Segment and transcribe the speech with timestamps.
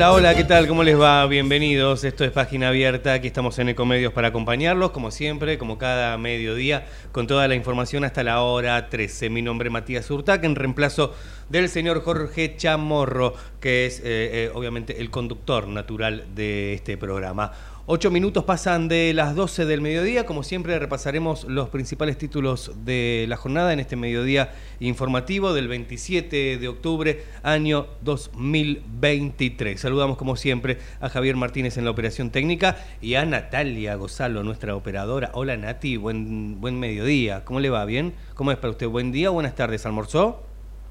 [0.00, 0.66] Hola, hola, ¿qué tal?
[0.66, 1.26] ¿Cómo les va?
[1.26, 2.04] Bienvenidos.
[2.04, 3.12] Esto es Página Abierta.
[3.12, 8.04] Aquí estamos en Ecomedios para acompañarlos, como siempre, como cada mediodía, con toda la información
[8.04, 9.28] hasta la hora 13.
[9.28, 11.14] Mi nombre es Matías Urtac, en reemplazo
[11.50, 17.52] del señor Jorge Chamorro, que es eh, eh, obviamente el conductor natural de este programa.
[17.86, 20.26] Ocho minutos pasan de las 12 del mediodía.
[20.26, 26.58] Como siempre, repasaremos los principales títulos de la jornada en este mediodía informativo del 27
[26.58, 29.80] de octubre, año 2023.
[29.80, 34.76] Saludamos, como siempre, a Javier Martínez en la operación técnica y a Natalia Gozalo, nuestra
[34.76, 35.30] operadora.
[35.32, 35.96] Hola, Nati.
[35.96, 37.44] Buen, buen mediodía.
[37.44, 37.84] ¿Cómo le va?
[37.86, 38.12] ¿Bien?
[38.34, 38.88] ¿Cómo es para usted?
[38.88, 39.86] ¿Buen día buenas tardes?
[39.86, 40.49] ¿Almorzó?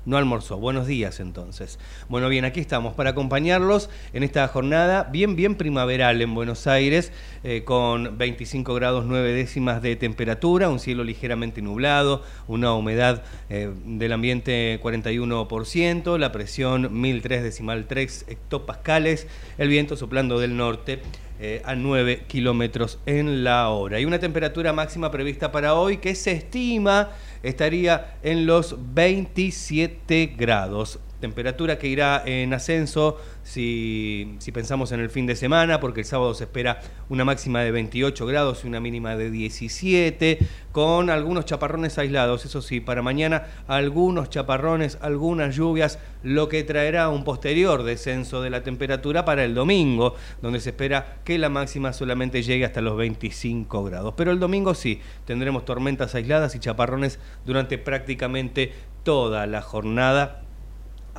[0.09, 0.57] No almorzó.
[0.57, 1.77] Buenos días entonces.
[2.07, 7.11] Bueno, bien, aquí estamos para acompañarlos en esta jornada bien, bien primaveral en Buenos Aires,
[7.43, 13.21] eh, con 25 grados 9 décimas de temperatura, un cielo ligeramente nublado, una humedad
[13.51, 19.27] eh, del ambiente 41%, la presión 1003 decimal 3 hectopascales,
[19.59, 21.03] el viento soplando del norte.
[21.41, 23.97] Eh, a 9 kilómetros en la hora.
[23.97, 27.11] Y una temperatura máxima prevista para hoy que se estima
[27.43, 30.99] estaría en los 27 grados.
[31.19, 36.33] Temperatura que irá en ascenso si, pensamos en el fin de semana, porque el sábado
[36.33, 40.39] se espera una máxima de 28 grados y una mínima de 17,
[40.71, 42.45] con algunos chaparrones aislados.
[42.45, 48.49] Eso sí, para mañana algunos chaparrones, algunas lluvias, lo que traerá un posterior descenso de
[48.49, 52.95] la temperatura para el domingo, donde se espera que la máxima solamente llegue hasta los
[52.95, 54.13] 25 grados.
[54.15, 58.71] Pero el domingo sí, tendremos tormentas aisladas y chaparrones durante prácticamente
[59.03, 60.43] toda la jornada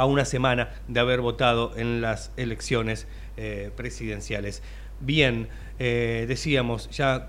[0.01, 3.07] a una semana de haber votado en las elecciones
[3.37, 4.63] eh, presidenciales.
[4.99, 7.29] Bien, eh, decíamos, ya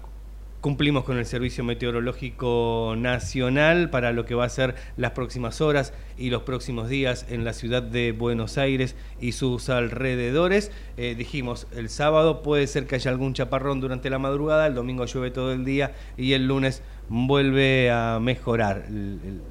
[0.62, 5.94] cumplimos con el Servicio Meteorológico Nacional para lo que va a ser las próximas horas
[6.18, 10.72] y los próximos días en la ciudad de Buenos Aires y sus alrededores.
[10.96, 15.04] Eh, dijimos, el sábado puede ser que haya algún chaparrón durante la madrugada, el domingo
[15.04, 19.42] llueve todo el día y el lunes vuelve a mejorar el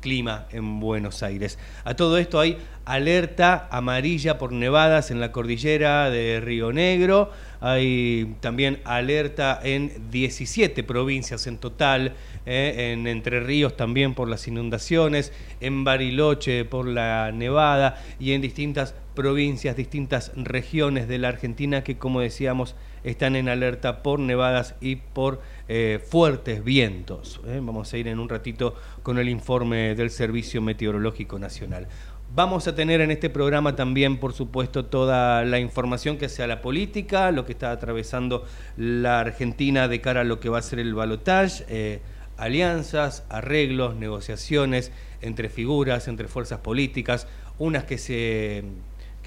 [0.00, 1.58] clima en Buenos Aires.
[1.84, 8.36] A todo esto hay alerta amarilla por nevadas en la cordillera de Río Negro, hay
[8.40, 12.14] también alerta en 17 provincias en total,
[12.46, 18.40] eh, en Entre Ríos también por las inundaciones, en Bariloche por la nevada y en
[18.40, 22.76] distintas provincias, distintas regiones de la Argentina que como decíamos
[23.06, 27.40] están en alerta por nevadas y por eh, fuertes vientos.
[27.46, 27.60] ¿eh?
[27.62, 31.86] Vamos a ir en un ratito con el informe del Servicio Meteorológico Nacional.
[32.34, 36.60] Vamos a tener en este programa también, por supuesto, toda la información que sea la
[36.60, 38.44] política, lo que está atravesando
[38.76, 42.00] la Argentina de cara a lo que va a ser el balotaje, eh,
[42.36, 44.90] alianzas, arreglos, negociaciones
[45.22, 47.28] entre figuras, entre fuerzas políticas,
[47.58, 48.64] unas que se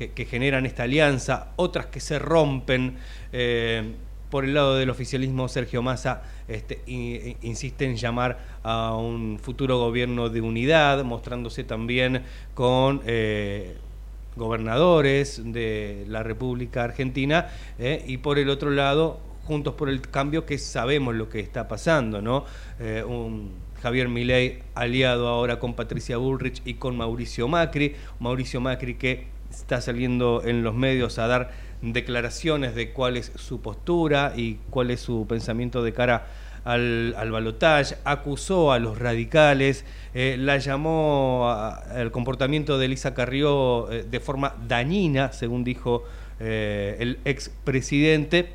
[0.07, 2.97] que, generan esta alianza, otras que se rompen.
[3.33, 3.95] Eh,
[4.29, 10.29] por el lado del oficialismo, Sergio Massa este, insiste en llamar a un futuro gobierno
[10.29, 12.21] de unidad, mostrándose también
[12.53, 13.75] con eh,
[14.35, 17.47] gobernadores de la República Argentina,
[17.79, 21.67] eh, y por el otro lado, Juntos por el Cambio, que sabemos lo que está
[21.67, 22.45] pasando, ¿no?
[23.81, 29.81] Javier Milei aliado ahora con Patricia Bullrich y con Mauricio Macri, Mauricio Macri que está
[29.81, 31.51] saliendo en los medios a dar
[31.81, 36.27] declaraciones de cuál es su postura y cuál es su pensamiento de cara
[36.65, 43.91] al, al balotaje, acusó a los radicales, eh, la llamó al comportamiento de Elisa Carrió
[43.91, 46.03] eh, de forma dañina, según dijo
[46.40, 48.53] eh, el expresidente,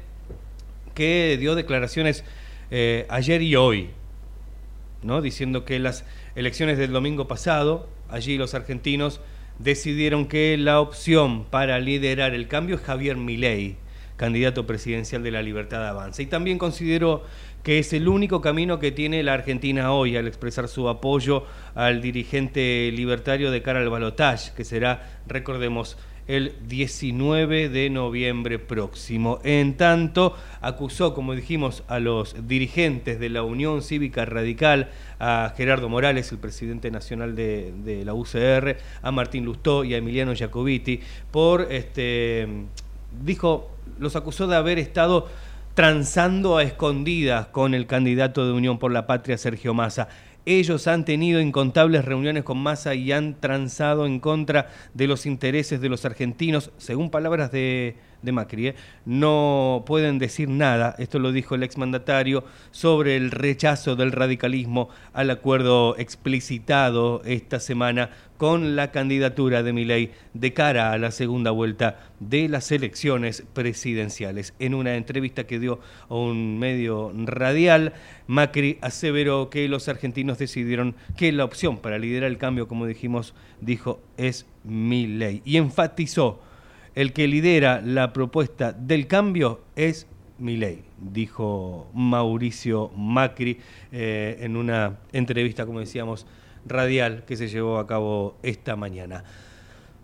[0.94, 2.24] que dio declaraciones
[3.08, 3.90] ayer y hoy,
[5.02, 5.22] ¿no?
[5.22, 6.04] diciendo que las
[6.34, 9.20] elecciones del domingo pasado, allí los argentinos
[9.58, 13.76] decidieron que la opción para liderar el cambio es Javier Milei,
[14.16, 16.22] candidato presidencial de la Libertad Avanza.
[16.22, 17.24] Y también consideró
[17.62, 22.02] que es el único camino que tiene la Argentina hoy al expresar su apoyo al
[22.02, 29.40] dirigente libertario de cara al balotaje, que será, recordemos, el 19 de noviembre próximo.
[29.44, 35.88] En tanto, acusó, como dijimos, a los dirigentes de la Unión Cívica Radical, a Gerardo
[35.88, 41.00] Morales, el presidente nacional de, la UCR, a Martín Lustó y a Emiliano Jacobiti,
[41.30, 42.48] por, este,
[43.22, 45.28] dijo, los acusó de haber estado
[45.74, 50.08] transando a escondidas con el candidato de Unión por la Patria, Sergio Massa.
[50.46, 55.80] Ellos han tenido incontables reuniones con Massa y han transado en contra de los intereses
[55.80, 58.68] de los argentinos, según palabras de, de Macri.
[58.68, 58.74] ¿eh?
[59.04, 65.30] No pueden decir nada, esto lo dijo el exmandatario, sobre el rechazo del radicalismo al
[65.30, 72.00] acuerdo explicitado esta semana con la candidatura de Milei de cara a la segunda vuelta
[72.20, 74.54] de las elecciones presidenciales.
[74.58, 77.92] En una entrevista que dio a un medio radial,
[78.26, 83.34] Macri aseveró que los argentinos decidieron que la opción para liderar el cambio, como dijimos,
[83.60, 85.42] dijo, es Milei.
[85.44, 86.40] Y enfatizó
[86.94, 90.06] el que lidera la propuesta del cambio es
[90.38, 93.58] mi ley, dijo Mauricio Macri
[93.92, 96.26] eh, en una entrevista, como decíamos,
[96.66, 99.24] radial que se llevó a cabo esta mañana.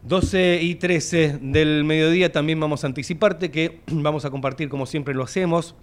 [0.02, 5.14] 12 y 13 del mediodía también vamos a anticiparte que vamos a compartir como siempre
[5.14, 5.74] lo hacemos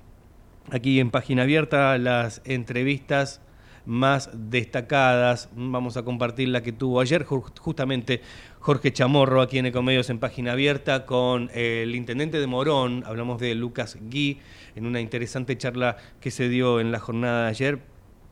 [0.71, 3.41] aquí en página abierta las entrevistas
[3.87, 5.49] más destacadas.
[5.55, 8.21] Vamos a compartir la que tuvo ayer justamente
[8.59, 13.03] Jorge Chamorro aquí en Ecomedios en página abierta con el intendente de Morón.
[13.07, 14.39] Hablamos de Lucas Gui
[14.75, 17.79] en una interesante charla que se dio en la jornada de ayer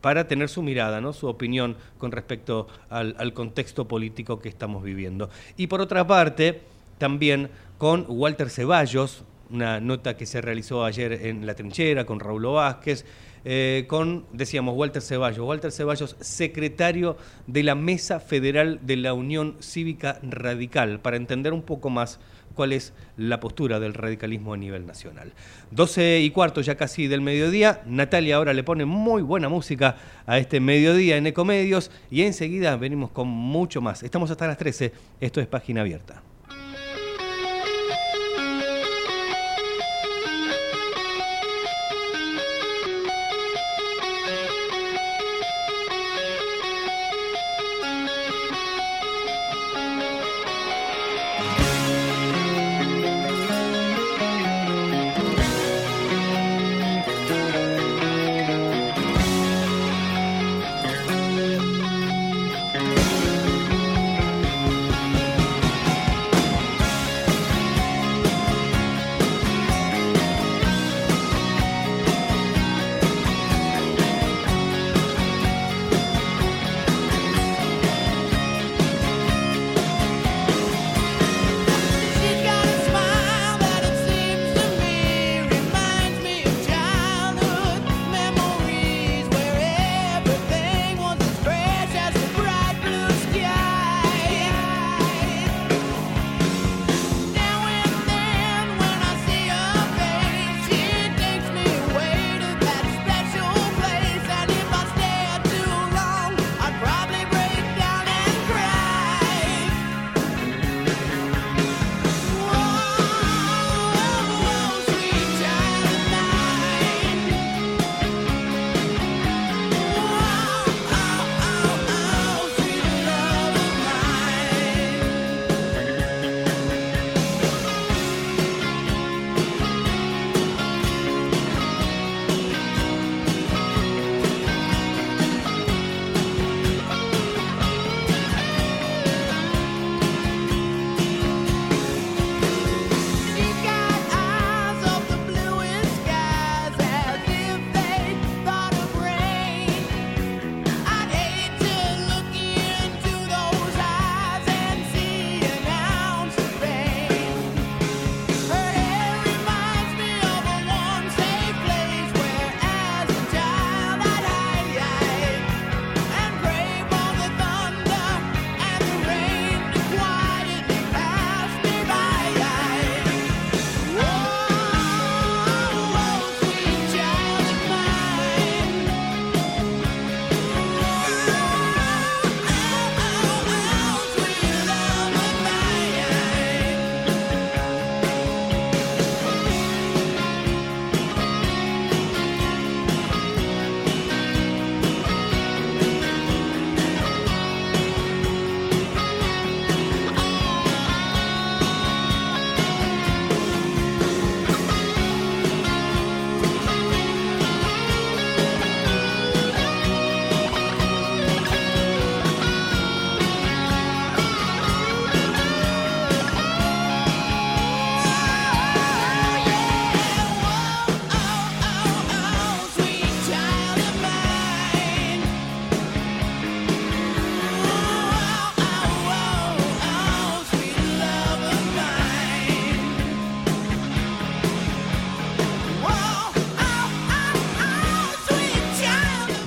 [0.02, 1.14] para tener su mirada, ¿no?
[1.14, 5.30] su opinión con respecto al, al contexto político que estamos viviendo.
[5.56, 6.60] Y por otra parte,
[6.98, 7.48] también
[7.78, 13.06] con Walter Ceballos, una nota que se realizó ayer en La Trinchera con Raúl Vázquez,
[13.48, 15.46] eh, con, decíamos, Walter Ceballos.
[15.46, 17.16] Walter Ceballos, secretario
[17.46, 22.18] de la Mesa Federal de la Unión Cívica Radical, para entender un poco más
[22.56, 25.32] cuál es la postura del radicalismo a nivel nacional.
[25.70, 29.96] 12 y cuarto ya casi del mediodía, Natalia ahora le pone muy buena música
[30.26, 34.02] a este mediodía en Ecomedios y enseguida venimos con mucho más.
[34.02, 36.20] Estamos hasta las 13, esto es Página Abierta.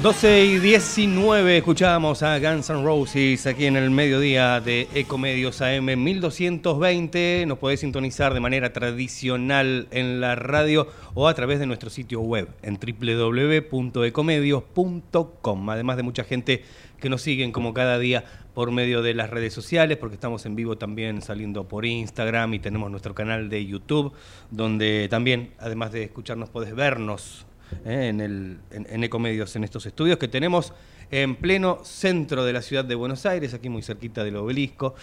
[0.01, 6.01] 12 y 19 escuchábamos a Guns N' Roses aquí en el mediodía de Ecomedios AM
[6.01, 7.43] 1220.
[7.45, 12.21] Nos podés sintonizar de manera tradicional en la radio o a través de nuestro sitio
[12.21, 15.69] web en www.ecomedios.com.
[15.69, 16.63] Además de mucha gente
[17.01, 20.55] que nos siguen como cada día por medio de las redes sociales, porque estamos en
[20.55, 24.13] vivo también saliendo por Instagram y tenemos nuestro canal de YouTube,
[24.49, 27.45] donde también, además de escucharnos, podés vernos
[27.85, 28.07] ¿eh?
[28.07, 30.73] en, el, en, Ecomedios, en estos estudios que tenemos
[31.11, 34.95] en pleno centro de la ciudad de Buenos Aires, aquí muy cerquita del obelisco.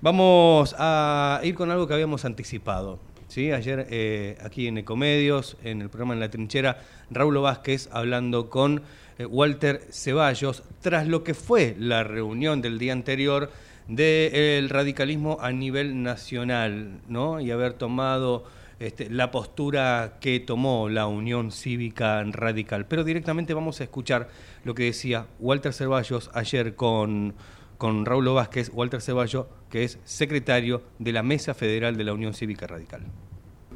[0.00, 2.98] Vamos a ir con algo que habíamos anticipado.
[3.28, 3.52] ¿sí?
[3.52, 8.82] Ayer eh, aquí en Ecomedios, en el programa En la Trinchera, Raúl Vázquez hablando con
[9.18, 13.50] eh, Walter Ceballos, tras lo que fue la reunión del día anterior
[13.86, 17.40] del radicalismo a nivel nacional, ¿no?
[17.40, 18.44] Y haber tomado
[18.80, 22.86] este, la postura que tomó la Unión Cívica Radical.
[22.86, 24.30] Pero directamente vamos a escuchar
[24.64, 27.34] lo que decía Walter Ceballos ayer con,
[27.76, 32.32] con Raúl Vázquez, Walter Ceballos, que es secretario de la Mesa Federal de la Unión
[32.32, 33.02] Cívica Radical.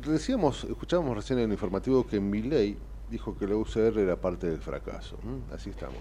[0.06, 2.76] Decíamos, escuchábamos recién en el informativo que ley
[3.10, 5.18] dijo que la UCR era parte del fracaso.
[5.52, 6.00] Así estamos.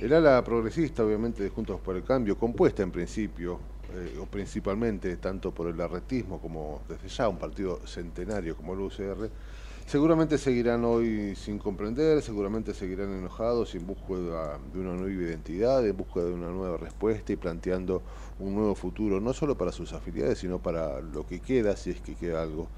[0.00, 3.58] El ala progresista, obviamente, de Juntos por el Cambio, compuesta en principio
[3.94, 8.80] eh, o principalmente tanto por el arretismo como desde ya un partido centenario como el
[8.80, 9.30] UCR,
[9.86, 15.96] seguramente seguirán hoy sin comprender, seguramente seguirán enojados en búsqueda de una nueva identidad, en
[15.96, 18.02] búsqueda de una nueva respuesta y planteando
[18.40, 22.00] un nuevo futuro, no solo para sus afiliados, sino para lo que queda, si es
[22.00, 22.68] que queda algo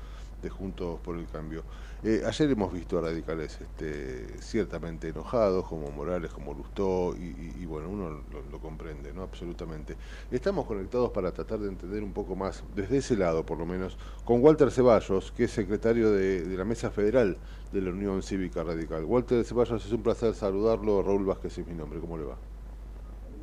[0.49, 1.64] Juntos por el Cambio.
[2.04, 7.88] Eh, ayer hemos visto a radicales este, ciertamente enojados, como Morales, como Lustó, y, bueno,
[7.88, 9.23] uno lo, comprende, ¿no?
[9.23, 9.97] Absolutamente.
[10.30, 13.99] Estamos conectados para tratar de entender un poco más, desde ese lado por lo menos,
[14.25, 17.37] con Walter Ceballos, que es secretario de la Mesa Federal
[17.73, 19.04] de la Unión Cívica Radical.
[19.04, 21.02] Walter Ceballos, es un placer saludarlo.
[21.02, 21.99] Raúl Vázquez es mi nombre.
[21.99, 22.37] ¿Cómo le va?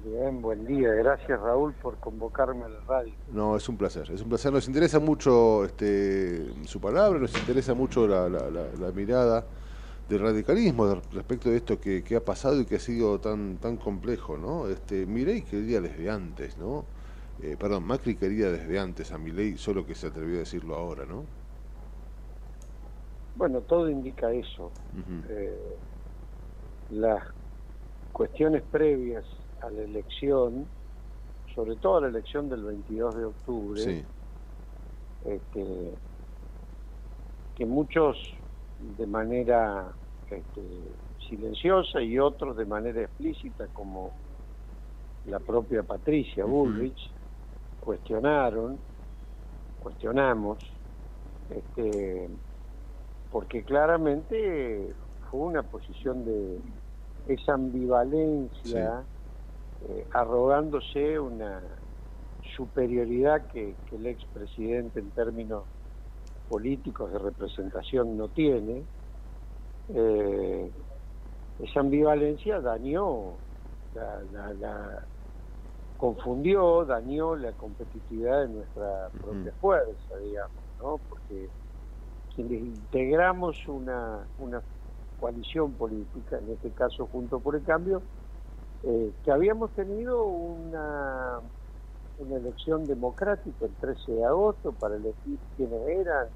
[0.06, 0.94] Bien, buen día.
[0.94, 3.12] Gracias Raúl por convocarme a la radio.
[3.32, 4.54] No, es un placer, es un placer.
[4.54, 9.44] Nos interesa mucho este, su palabra, nos interesa mucho la, mirada
[10.08, 14.38] del radicalismo respecto de esto que, ha pasado y que ha sido tan tan complejo,
[14.38, 14.68] ¿no?
[14.68, 16.86] Este, Milei quería desde antes, ¿no?
[17.42, 21.08] Eh, perdón, Macri quería desde antes a Milei, solo que se atrevió a decirlo ahora,
[21.08, 21.24] ¿no?
[23.38, 24.72] Bueno, todo indica eso.
[25.30, 25.78] Eh,
[26.92, 27.24] las
[28.14, 29.26] cuestiones previas
[29.62, 30.68] a la elección,
[31.54, 34.06] sobre todo a la elección del 22 de octubre,
[35.26, 35.94] este,
[37.56, 38.18] que muchos
[38.98, 39.92] de manera
[40.30, 40.62] este,
[41.28, 44.12] silenciosa y otros de manera explícita, como
[45.26, 47.10] la propia Patricia Bullrich,
[47.80, 48.78] cuestionaron,
[49.82, 50.58] cuestionamos,
[51.50, 52.30] este,
[53.32, 54.94] porque claramente
[55.30, 56.60] fue una posición de
[57.28, 59.04] esa ambivalencia
[59.88, 61.62] eh, arrogándose una
[62.56, 65.64] superioridad que, el expresidente en términos
[66.50, 68.84] políticos de representación no tiene,
[69.90, 70.72] eh,
[71.60, 73.34] esa ambivalencia dañó,
[73.94, 75.06] la,
[75.98, 81.00] confundió, dañó la competitividad de nuestra propia fuerza, digamos, ¿no?
[81.10, 81.48] Porque
[82.36, 84.62] quienes integramos una, una
[85.20, 88.02] coalición política, en este caso junto por el cambio,
[88.84, 91.40] eh, que habíamos tenido una,
[92.20, 96.28] una elección democrática el 13 de agosto para elegir quiénes eran,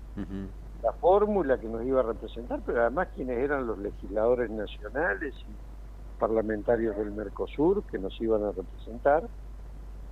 [0.82, 6.20] la fórmula que nos iba a representar, pero además quiénes eran los legisladores nacionales y
[6.20, 9.28] parlamentarios del Mercosur que nos iban a representar.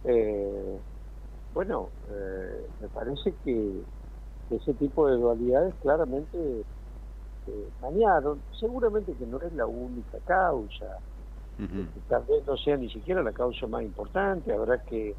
[0.04, 0.80] Eh,
[1.54, 3.82] bueno, eh, me parece que
[4.50, 6.66] ese tipo de dualidades claramente
[7.82, 8.42] dañaron.
[8.60, 11.00] Seguramente que no es la única causa
[12.08, 15.16] tal vez no sea ni siquiera la causa más importante, habrá que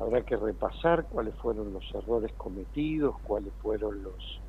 [0.00, 4.40] habrá que repasar cuáles fueron los errores cometidos, cuáles fueron los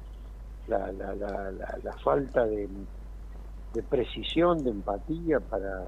[0.68, 2.68] la, la, la, la, falta de,
[3.74, 5.86] de, precisión, de empatía para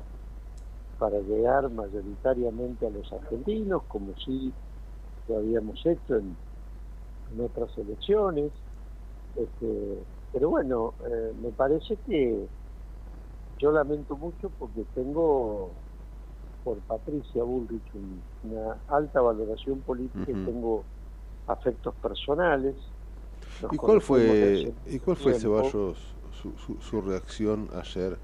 [1.00, 4.52] para llegar mayoritariamente a los argentinos, como sí
[5.28, 6.36] lo habíamos hecho en,
[7.40, 8.52] otras elecciones.
[9.36, 10.00] Este,
[10.32, 12.48] pero bueno, eh, me parece que
[13.58, 15.72] yo lamento mucho porque tengo
[16.64, 17.84] por Patricia Bullrich
[18.44, 20.84] una alta valoración política y tengo
[21.48, 22.76] afectos personales.
[23.72, 28.18] ¿Y cuál fue, ¿y cuál fue Ceballos su, su, reacción ayer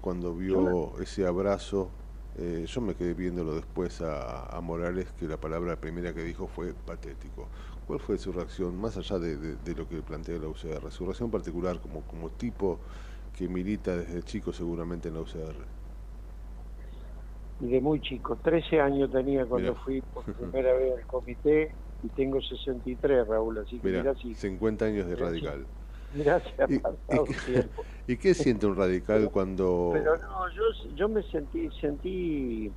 [0.00, 1.90] cuando vio ese abrazo?
[2.38, 6.72] Eh, yo me quedé viéndolo después a, Morales, que la palabra primera que dijo fue
[6.72, 7.48] patético.
[7.86, 11.28] ¿Cuál fue su reacción, más allá de, de lo que plantea la UCR, su reacción
[11.30, 12.78] particular como, como tipo
[13.40, 15.56] que milita desde chico seguramente en la UCR.
[17.62, 18.36] y de muy chico.
[18.36, 23.78] 13 años tenía cuando fui por primera vez al comité y tengo 63, Raúl, así
[23.78, 25.66] que mira, 50 años de radical.
[26.14, 26.82] Gracias, ¿Y,
[28.12, 29.90] y, qué siente un radical cuando...?
[29.94, 32.70] Pero no, yo, yo me sentí, sentí...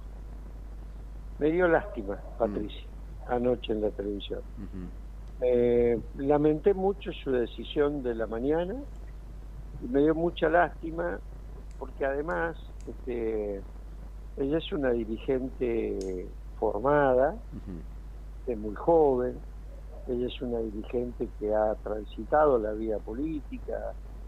[1.39, 2.87] Me dio lástima, Patricia,
[3.27, 4.39] anoche en la televisión.
[6.15, 8.75] lamenté mucho su decisión de la mañana
[9.83, 11.19] y me dio mucha lástima
[11.77, 13.61] porque además este,
[14.37, 17.35] ella es una dirigente formada,
[18.45, 19.41] es muy joven,
[20.07, 23.73] ella es una dirigente que ha transitado la vida política,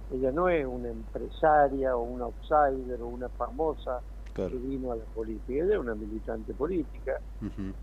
[0.10, 4.02] ella no es una empresaria o una outsider o una famosa
[4.36, 7.14] que vino a la política, ella es una militante política.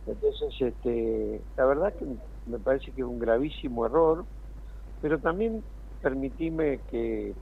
[0.07, 2.07] Entonces, este, la verdad que
[2.45, 4.27] me parece que es un gravísimo error,
[5.01, 5.65] pero también
[6.03, 7.35] permitime que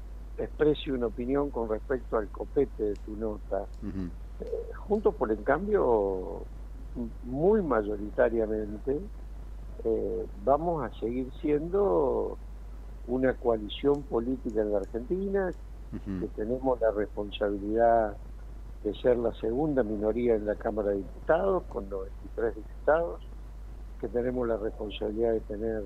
[0.45, 3.67] exprese una opinión con respecto al copete de tu nota.
[4.41, 6.43] Eh, juntos por el cambio,
[7.25, 9.01] muy mayoritariamente,
[9.85, 12.37] eh, vamos a seguir siendo
[13.07, 15.51] una coalición política en la Argentina,
[16.21, 18.17] que tenemos la responsabilidad
[18.85, 23.21] de ser la segunda minoría en la Cámara de Diputados, con 93 diputados,
[24.01, 25.83] que tenemos la responsabilidad de tener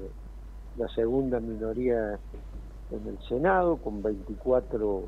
[0.76, 2.18] la segunda minoría
[2.90, 5.04] en el Senado, con 24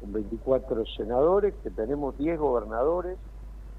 [0.00, 3.16] con 24 senadores, que tenemos 10 gobernadores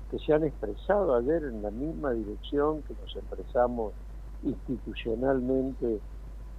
[0.09, 3.93] que se han expresado ayer en la misma dirección que nos expresamos
[4.43, 5.99] institucionalmente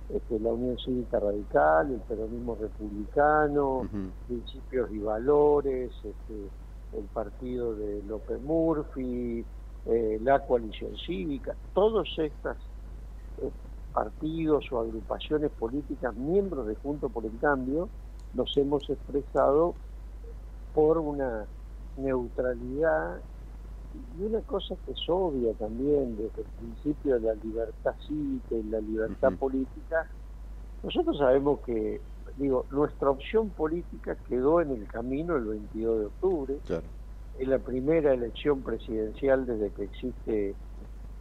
[0.09, 3.89] este, la Unión Cívica Radical, el peronismo republicano,
[4.27, 9.45] principios y valores, este, el partido de López Murphy,
[9.87, 12.57] eh, la coalición cívica, todos estos
[13.43, 13.51] eh,
[13.97, 17.89] partidos o agrupaciones políticas, miembros de Junto por el Cambio,
[18.35, 19.75] nos hemos expresado
[20.75, 21.47] por una
[21.97, 23.19] neutralidad
[24.19, 28.63] y una cosa que es obvia también desde el principio de la libertad cívica y
[28.65, 30.07] la libertad política,
[30.83, 31.99] nosotros sabemos que,
[32.37, 36.59] digo, nuestra opción política quedó en el camino el 22 de octubre,
[37.39, 40.55] es la primera elección presidencial desde que existe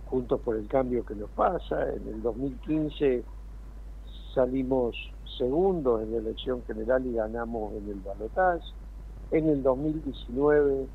[0.10, 3.24] Juntos por el Cambio que nos pasa, en el 2015
[4.34, 4.96] salimos
[5.38, 8.66] segundos en la elección general y ganamos en el balotaje.
[9.32, 10.88] En el 2019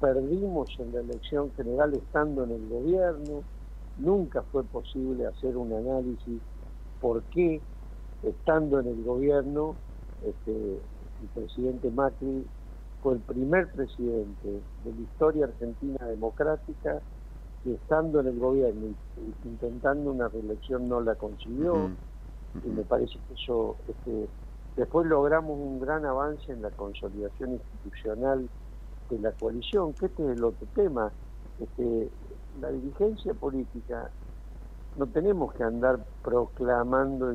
[0.00, 3.42] perdimos en la elección general estando en el gobierno.
[3.98, 6.40] Nunca fue posible hacer un análisis
[7.00, 7.60] por qué,
[8.22, 9.74] estando en el gobierno,
[10.24, 12.46] este, el presidente Macri
[13.02, 14.48] fue el primer presidente
[14.84, 17.02] de la historia argentina democrática
[17.64, 21.90] que estando en el gobierno y intentando una reelección no la consiguió.
[22.62, 24.28] Y me parece que eso este,
[24.76, 28.48] después logramos un gran avance en la consolidación institucional
[29.10, 31.10] de la coalición que este es el otro tema.
[31.58, 32.10] Este,
[32.60, 34.10] la dirigencia política
[34.96, 37.34] no tenemos que andar proclamando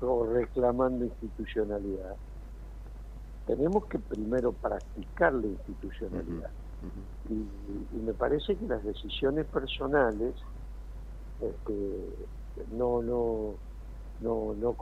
[0.00, 2.14] o reclamando institucionalidad.
[3.46, 6.50] Tenemos que primero practicar la institucionalidad
[7.28, 10.34] y, me parece que las decisiones personales
[11.40, 12.26] este,
[12.72, 13.54] no no
[14.20, 14.76] no, no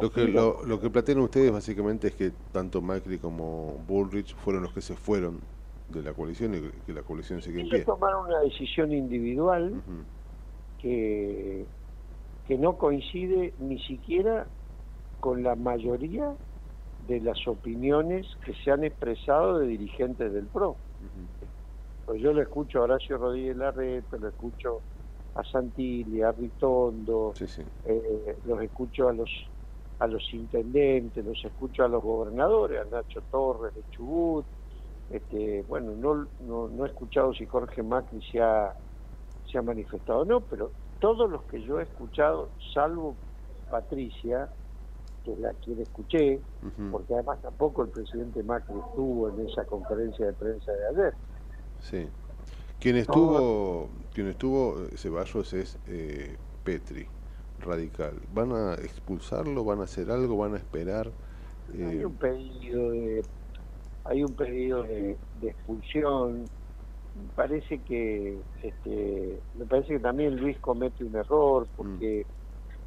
[0.00, 4.72] lo que lo, que plantean ustedes básicamente es que tanto Macri como Bullrich fueron los
[4.72, 5.40] que se fueron
[5.88, 7.84] de la coalición y que la coalición sigue en pie.
[7.84, 9.82] tomaron una decisión individual
[10.80, 11.64] que,
[12.48, 14.46] que no coincide ni siquiera
[15.20, 16.34] con la mayoría
[17.06, 20.76] de las opiniones que se han expresado de dirigentes del PRO.
[22.04, 24.82] Pues yo lo escucho a Horacio Rodríguez Larreta, lo escucho
[25.34, 27.32] a Santilli, a Ritondo,
[27.84, 29.30] eh, los escucho a los
[29.98, 34.44] a los intendentes, los escucho a los gobernadores, a Nacho Torres de Chubut,
[35.08, 38.74] este, bueno, no, no, no he escuchado si Jorge Macri se ha,
[39.44, 43.16] se ha manifestado o no, pero todos los que yo he escuchado, salvo
[43.70, 44.50] Patricia,
[45.24, 46.40] que es la quien escuché,
[46.90, 51.14] porque además tampoco el presidente Macri estuvo en esa conferencia de prensa de ayer.
[51.80, 52.08] Sí.
[52.80, 57.06] Quien estuvo, quien estuvo eh, Ceballos es eh, Petri,
[57.60, 58.20] radical.
[58.34, 59.64] ¿Van a expulsarlo?
[59.64, 60.36] ¿Van a hacer algo?
[60.36, 61.10] ¿Van a esperar?
[61.72, 63.22] Hay eh, un pedido de,
[64.04, 66.44] hay un pedido de, expulsión.
[67.36, 72.41] Parece que, este, me parece que también Luis comete un error porque mm.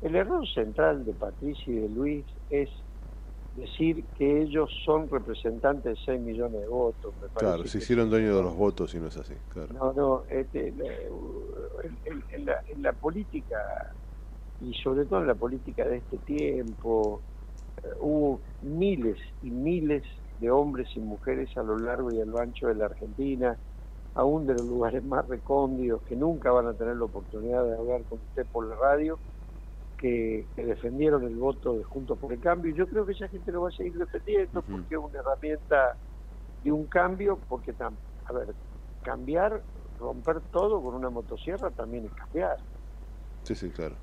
[0.05, 2.69] El error central de Patricia y de Luis es
[3.55, 7.13] decir que ellos son representantes de 6 millones de votos.
[7.33, 9.33] claro, se hicieron dueños de los votos y no es así.
[9.49, 9.73] Claro.
[9.73, 13.57] No, no, este, en, la, en, la, política,
[14.59, 17.21] y sobre todo en la política de este tiempo,
[17.81, 20.03] eh, hubo miles y miles
[20.39, 23.57] de hombres y mujeres a lo largo y a lo ancho de la Argentina
[24.15, 28.01] aún de los lugares más recóndidos, que nunca van a tener la oportunidad de hablar
[28.05, 29.19] con usted por la radio,
[29.97, 32.71] que, defendieron el voto de Juntos por el Cambio.
[32.71, 35.95] Y yo creo que esa gente lo va a seguir defendiendo porque es una herramienta
[36.63, 38.53] de un cambio, porque, a ver,
[39.03, 39.61] cambiar,
[39.99, 42.57] romper todo con una motosierra también es cambiar.
[43.43, 43.95] Sí, sí, claro.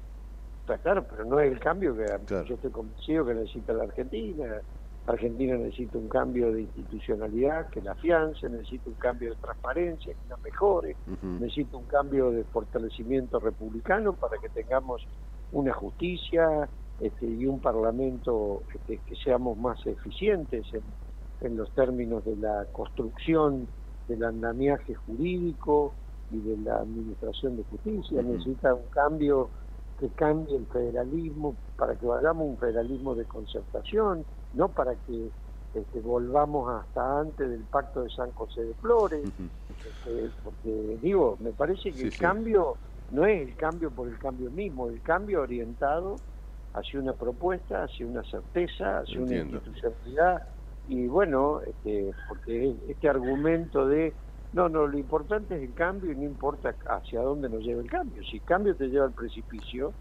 [0.61, 2.07] Está claro, pero no es el cambio que
[2.47, 4.61] yo estoy convencido que necesita la Argentina.
[5.07, 10.29] Argentina necesita un cambio de institucionalidad que la afiance, necesita un cambio de transparencia que
[10.29, 10.97] la mejore,
[11.41, 15.05] necesita un cambio de fortalecimiento republicano para que tengamos
[15.53, 16.69] una justicia
[17.01, 20.67] este, y un parlamento este, que seamos más eficientes
[21.41, 23.67] en, los términos de la construcción
[24.07, 25.93] del andamiaje jurídico
[26.31, 28.23] y de la administración de justicia.
[28.23, 29.49] Necesita un cambio
[29.99, 35.31] que cambie el federalismo para que vayamos un federalismo de concertación, no para que
[35.75, 41.51] este, volvamos hasta antes del pacto de San José de Flores, este, porque digo, me
[41.51, 42.77] parece que el cambio
[43.13, 46.17] no es el cambio por el cambio mismo, el cambio orientado
[46.75, 50.43] hacia una propuesta, hacia una certeza, hacia una institucionalidad,
[50.89, 54.13] y bueno, este, porque este argumento de
[54.53, 57.91] no, no, lo importante es el cambio y no importa hacia dónde nos lleva el
[57.91, 58.23] cambio.
[58.25, 59.95] Si el cambio te lleva al precipicio,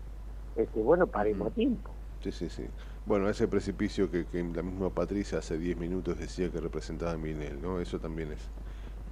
[0.55, 1.91] este, bueno, paremos a tiempo.
[2.21, 2.65] Sí, sí, sí.
[3.05, 7.17] Bueno, ese precipicio que, que la misma Patricia hace 10 minutos decía que representaba a
[7.17, 7.79] Minel, ¿no?
[7.79, 8.51] Eso también es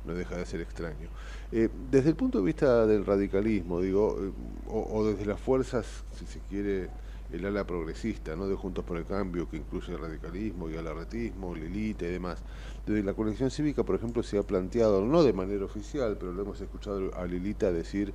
[0.05, 1.09] no deja de ser extraño.
[1.51, 4.31] Eh, desde el punto de vista del radicalismo, digo, eh,
[4.67, 6.89] o, desde las fuerzas, si se quiere,
[7.31, 8.47] el ala progresista, ¿no?
[8.47, 12.41] de Juntos por el Cambio, que incluye el radicalismo y el arretismo, Lilita y demás.
[12.87, 16.41] Desde la colección cívica, por ejemplo, se ha planteado, no de manera oficial, pero lo
[16.41, 18.13] hemos escuchado a Lilita decir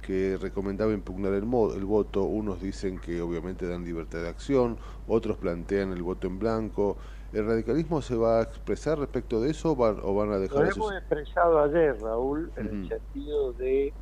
[0.00, 2.24] que recomendaba impugnar el, el voto.
[2.24, 6.96] Unos dicen que obviamente dan libertad de acción, otros plantean el voto en blanco.
[7.32, 10.92] ¿El radicalismo se va a expresar respecto de eso o van, a dejar Lo hemos
[10.94, 13.92] expresado ayer, Raúl, en el sentido de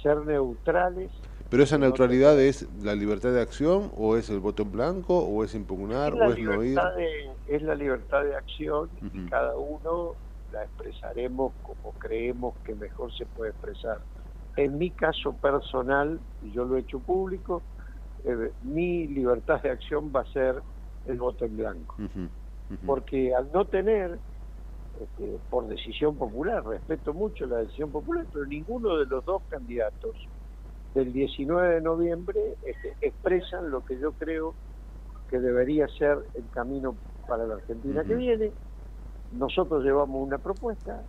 [0.00, 1.10] ser neutrales.
[1.48, 5.42] ¿Pero esa neutralidad es la libertad de acción o es el voto en blanco o
[5.42, 6.78] es impugnar o es no ir?
[7.48, 10.14] es la libertad de acción y cada uno
[10.52, 13.98] la expresaremos como creemos que mejor se puede expresar.
[14.60, 17.62] En mi caso personal, y yo lo he hecho público,
[18.24, 20.62] eh, mi libertad de acción va a ser
[21.06, 21.96] el voto en blanco.
[22.84, 24.20] Porque al no tener,
[25.00, 30.14] este, por decisión popular, respeto mucho la decisión popular, pero ninguno de los dos candidatos
[30.94, 34.54] del 19 de noviembre este, expresan lo que yo creo
[35.28, 36.96] que debería ser el camino
[37.26, 38.52] para la Argentina que viene.
[39.30, 41.02] Nosotros llevamos una propuesta,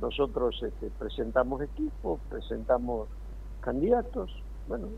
[0.00, 3.08] nosotros este, presentamos equipos, presentamos
[3.60, 4.30] candidatos,
[4.68, 4.88] bueno,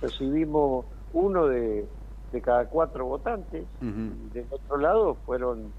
[0.00, 1.86] recibimos uno de
[2.32, 3.64] de cada cuatro votantes.
[3.80, 5.72] y Del otro lado fueron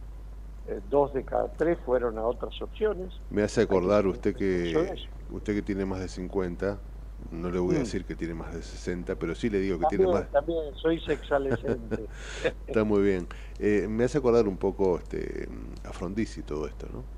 [0.68, 3.14] eh, dos de cada tres fueron a otras opciones.
[3.30, 6.80] Me hace acordar usted que usted que tiene más de 50,
[7.32, 7.84] no le voy a mm.
[7.84, 10.30] decir que tiene más de 60, pero sí le digo que tiene más.
[10.32, 12.08] También soy sexalescente.
[12.68, 13.28] Está muy bien.
[13.60, 15.48] Eh, me hace acordar un poco este,
[15.84, 17.17] a Frondizi todo esto, ¿no?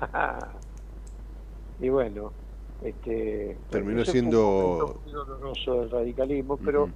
[1.80, 2.32] y bueno,
[2.82, 6.88] este terminó siendo doloroso el radicalismo, pero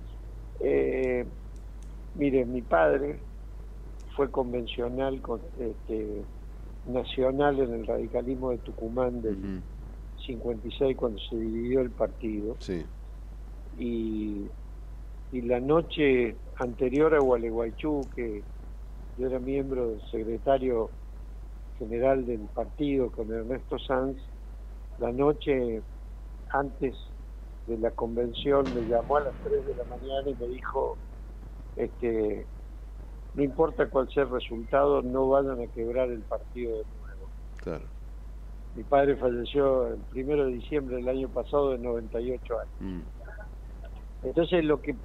[0.61, 1.25] eh,
[2.15, 3.19] mire, mi padre
[4.17, 5.23] fue convencional,
[5.59, 6.23] este,
[6.87, 9.63] nacional en el radicalismo de Tucumán del
[10.27, 12.57] 56 cuando se dividió el partido.
[12.59, 12.85] Sí.
[13.79, 14.47] Y,
[15.31, 18.43] y la noche anterior a Gualeguaychú, que
[19.17, 20.91] yo era miembro del secretario
[21.79, 24.17] general del partido con Ernesto Sanz,
[24.99, 25.83] la noche
[26.51, 26.95] antes
[27.67, 30.97] de la convención me llamó a las 3 de la mañana y me dijo,
[31.77, 32.47] este,
[33.35, 37.29] no importa cuál sea el resultado, no vayan a quebrar el partido de nuevo.
[37.59, 37.85] Claro.
[38.75, 42.73] Mi padre falleció el primero de diciembre del año pasado de 98 años.
[42.81, 43.01] Mm.
[44.25, 44.97] Entonces lo que,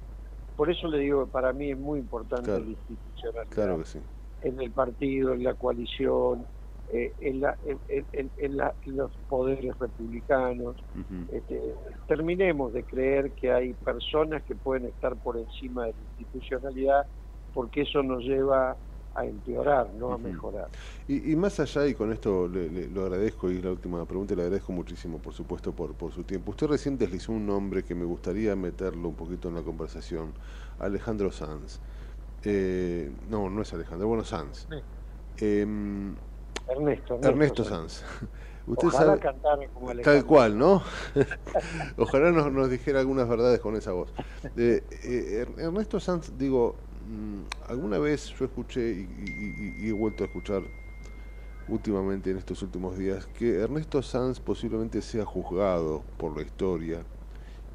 [0.56, 3.54] por eso le digo que para mí es muy importante la institucionalidad.
[3.54, 4.00] Claro que sí.
[4.42, 6.46] En el partido, en la coalición,
[6.94, 10.76] eh, en, la, en, los poderes republicanos.
[11.32, 11.60] Este,
[12.06, 17.06] terminemos de creer que hay personas que pueden estar por encima de la institucionalidad
[17.52, 18.76] porque eso nos lleva
[19.16, 20.68] a empeorar, no a mejorar.
[21.08, 24.72] Y, más allá, y con esto le, lo agradezco, y la última pregunta, le agradezco
[24.72, 26.52] muchísimo, por supuesto, por, por su tiempo.
[26.52, 30.32] Usted recién deslizó un nombre que me gustaría meterlo un poquito en la conversación,
[30.78, 31.80] Alejandro Sanz.
[32.44, 34.68] Eh, no, no es Alejandro, bueno, Sanz.
[35.38, 36.14] Em,
[36.68, 37.18] Ernesto.
[37.22, 38.04] Ernesto, Sanz.
[38.66, 40.82] Usted Ojalá sabe, como Tal cual, ¿no?
[41.98, 44.10] Ojalá nos, nos, dijera algunas verdades con esa voz.
[44.56, 50.62] Eh, eh, Ernesto Sanz, digo, mm, alguna vez yo escuché y, he vuelto a escuchar
[51.68, 57.02] últimamente en estos últimos días que Ernesto Sanz posiblemente sea juzgado por la historia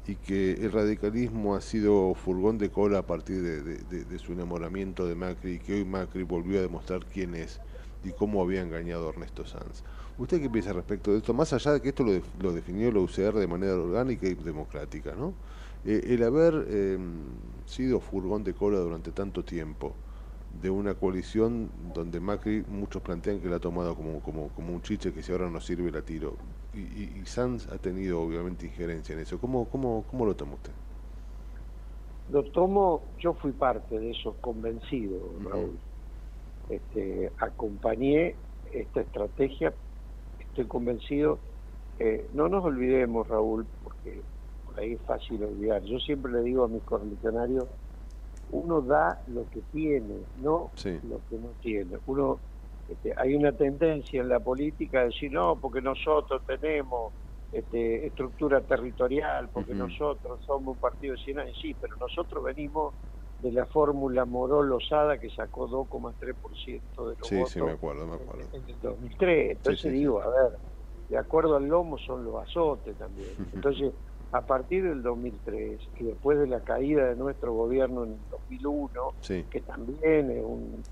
[0.06, 5.14] y que el radicalismo ha sido furgón de cola a partir de, su enamoramiento de
[5.14, 7.60] Macri y que hoy Macri volvió a demostrar quién es
[8.04, 9.82] y cómo había engañado a Ernesto Sanz.
[10.18, 11.32] ¿Usted qué piensa respecto de esto?
[11.32, 15.32] Más allá de que esto lo, definió la UCR de manera orgánica y democrática, ¿no?
[15.84, 17.22] Eh, el haber em,
[17.64, 19.94] sido furgón de cola durante tanto tiempo,
[20.60, 24.82] de una coalición donde Macri muchos plantean que la ha tomado como, como, como un
[24.82, 26.34] chiche que si ahora no sirve la tiro.
[26.74, 29.38] Y, y, Sanz ha tenido obviamente injerencia en eso.
[29.38, 30.72] ¿Cómo, cómo, cómo lo toma usted?
[32.30, 35.78] Lo tomo, yo fui parte de eso, convencido, Raúl.
[36.70, 38.34] Este, acompañé
[38.72, 39.74] esta estrategia,
[40.38, 41.38] estoy convencido.
[41.98, 44.20] Eh, no nos olvidemos, Raúl, porque
[44.64, 45.82] por ahí es fácil olvidar.
[45.82, 47.66] Yo siempre le digo a mis correligionarios,
[48.52, 51.98] uno da lo que tiene, no lo que no tiene.
[52.06, 52.38] Uno
[52.88, 57.12] este, hay una tendencia en la política a decir no, porque nosotros tenemos
[57.52, 62.94] este, estructura territorial, porque nosotros somos un partido de 100 años, sí, pero nosotros venimos
[63.40, 68.14] de la fórmula Moró-Losada que sacó 2,3% de los sí, votos sí, me acuerdo, me
[68.16, 68.48] acuerdo.
[68.52, 69.50] En, el 2003.
[69.52, 70.58] Entonces digo, a ver,
[71.08, 73.30] de acuerdo al lomo son los azotes también.
[73.54, 73.92] Entonces,
[74.32, 78.90] a partir del 2003 y después de la caída de nuestro gobierno en el 2001,
[79.50, 80.82] que también es un,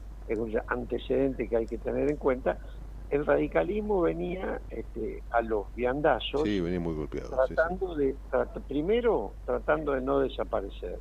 [0.66, 2.58] antecedente que hay que tener en cuenta,
[3.08, 6.42] el radicalismo venía este, a los viandazos.
[6.42, 7.30] Sí, venía muy golpeado.
[7.46, 8.16] Tratando de,
[8.66, 10.98] primero, tratando de no desaparecer.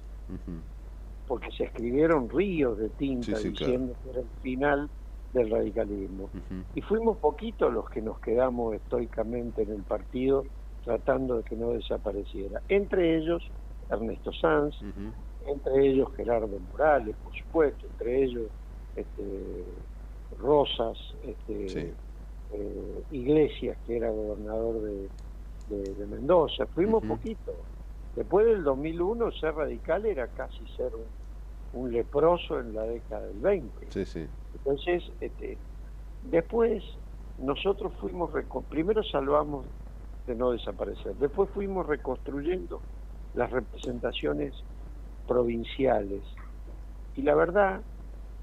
[1.28, 4.90] Porque se escribieron ríos de tinta diciendo que era el final
[5.34, 6.30] del radicalismo.
[6.74, 10.46] Y fuimos poquitos los que nos quedamos estoicamente en el partido
[10.84, 12.62] tratando de que no desapareciera.
[12.70, 13.44] Entre ellos,
[13.90, 14.76] Ernesto Sanz,
[15.46, 18.46] entre ellos Gerardo Morales, por supuesto, entre ellos
[18.96, 19.66] este,
[20.40, 21.94] Rosas, este,
[22.54, 25.10] eh, Iglesias, que era gobernador de,
[26.10, 26.66] Mendoza.
[26.68, 27.54] Fuimos poquito.
[28.18, 30.92] Después del 2001, ser radical era casi ser
[31.74, 33.88] un, leproso en la década del 20.
[34.56, 35.56] Entonces, este,
[36.24, 36.84] después
[37.38, 38.32] nosotros fuimos,
[38.70, 39.68] primero salvamos
[40.26, 41.14] de no desaparecer.
[41.18, 42.82] Después fuimos reconstruyendo
[43.36, 44.56] las representaciones
[45.28, 46.24] provinciales
[47.16, 47.82] y la verdad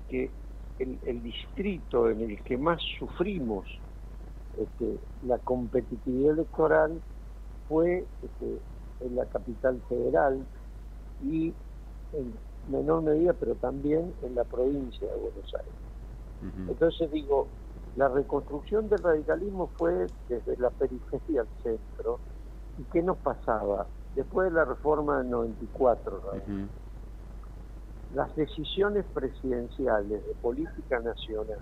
[0.09, 0.31] que
[0.79, 3.67] el, distrito en el que más sufrimos
[4.57, 7.01] este, la competitividad electoral
[7.69, 8.61] fue este,
[9.05, 10.45] en la capital federal
[11.23, 11.53] y
[12.13, 12.35] en
[12.71, 15.73] menor medida, pero también en la provincia de Buenos Aires.
[16.69, 17.47] Entonces digo,
[17.97, 22.19] la reconstrucción del radicalismo fue desde la periferia al centro.
[22.79, 23.87] ¿Y qué nos pasaba?
[24.15, 26.21] Después de la reforma del 94,
[28.15, 31.59] las decisiones presidenciales de política nacional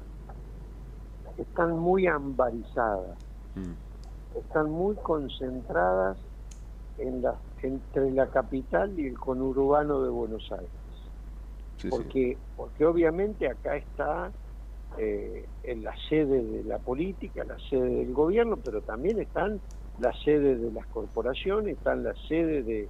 [1.39, 3.17] están muy ambarizadas,
[3.55, 4.39] mm.
[4.39, 6.19] están muy concentradas
[7.03, 10.71] en la, entre la capital y el conurbano de Buenos Aires.
[11.91, 14.31] porque, porque obviamente acá está
[14.99, 19.61] eh, en la sede de la política, la sede del gobierno, pero también están
[19.99, 22.89] las sedes de las corporaciones, están las sedes de,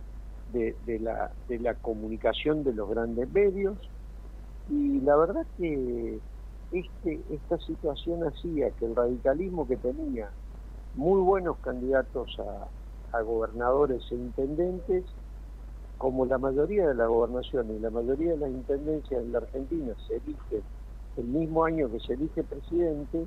[0.52, 3.78] de, la, de la comunicación de los grandes medios.
[4.70, 6.18] Y la verdad que
[6.70, 10.30] este, esta situación hacía que el radicalismo que tenía
[10.94, 12.66] muy buenos candidatos a,
[13.12, 15.04] a gobernadores e intendentes,
[15.98, 19.94] como la mayoría de la gobernación y la mayoría de las intendencias en la Argentina
[20.06, 20.62] se eligen
[21.16, 23.26] el mismo año que se elige presidente,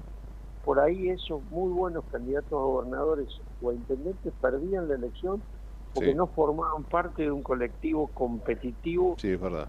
[0.63, 3.30] por ahí esos muy buenos candidatos a gobernadores
[3.62, 5.43] o a intendentes perdían la elección
[5.93, 9.15] porque no formaban parte de un colectivo competitivo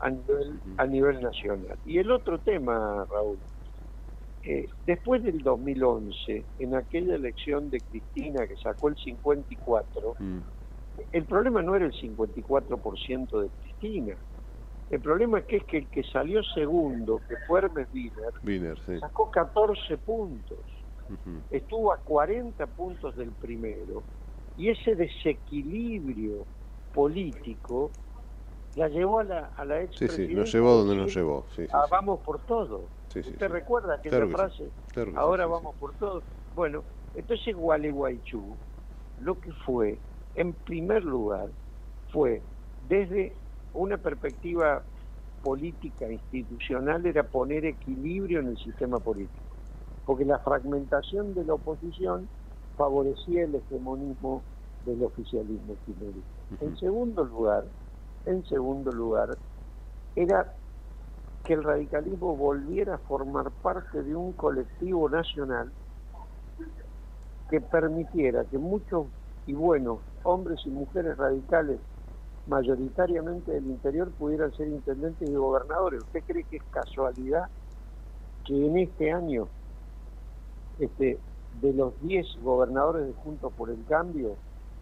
[0.00, 1.78] a, nivel, a nivel nacional.
[1.84, 3.38] Y el otro tema, Raúl,
[4.48, 10.38] eh, después del 2011, en aquella elección de Cristina que sacó el 54, mm.
[11.10, 14.16] el problema no era el 54% de Cristina,
[14.88, 17.88] el problema es que es que el que salió segundo, que fue Hermes
[18.44, 20.58] Wiener, sacó 14 puntos.
[21.50, 24.04] Estuvo a 40 puntos del primero.
[24.56, 26.46] Y ese desequilibrio
[26.94, 27.90] político
[28.76, 31.44] la llevó a la, a la ex Sí, sí, nos llevó donde nos llevó.
[31.72, 32.84] Ah, vamos por todo.
[33.20, 34.70] ¿Usted recuerda aquella frase?
[35.14, 36.22] Ahora vamos por todo.
[36.54, 38.56] Bueno, entonces Gualeguaychú
[39.18, 39.98] lo que fue,
[40.34, 41.48] en primer lugar,
[42.12, 42.42] fue
[42.88, 43.36] desde
[43.72, 44.84] una perspectiva
[45.42, 49.56] política institucional era poner equilibrio en el sistema político,
[50.04, 52.28] porque la fragmentación de la oposición
[52.76, 54.44] favorecía el hegemonismo
[54.84, 55.76] del oficialismo
[56.60, 57.64] En segundo lugar,
[58.24, 59.38] en segundo lugar,
[60.14, 60.52] era
[61.46, 65.70] que el radicalismo volviera a formar parte de un colectivo nacional
[67.48, 69.06] que permitiera que muchos
[69.46, 71.78] y buenos hombres y mujeres radicales
[72.48, 76.02] mayoritariamente del interior pudieran ser intendentes y gobernadores.
[76.02, 77.48] ¿Usted cree que es casualidad
[78.44, 79.46] que en este año,
[80.80, 81.18] este,
[81.60, 84.36] de los 10 gobernadores de Juntos por el Cambio,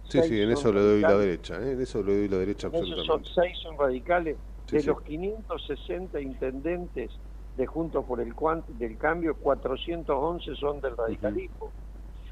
[0.08, 1.72] Sí, sí, en eso le doy la derecha, ¿eh?
[1.72, 3.06] en eso le doy la derecha absolutamente.
[3.06, 4.36] Son, seis son radicales.
[4.70, 7.10] De los 560 intendentes
[7.56, 8.34] de Juntos por el
[8.78, 11.70] del Cambio, 411 son del radicalismo.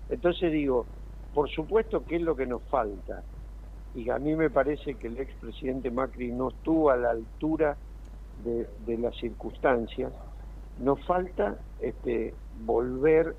[0.09, 0.87] Entonces digo,
[1.35, 3.23] por supuesto que es lo que nos falta.
[3.95, 7.77] Y a mí me parece que el expresidente Macri no estuvo a la altura
[8.42, 10.12] de, de las circunstancias.
[10.81, 13.37] Nos falta este, volver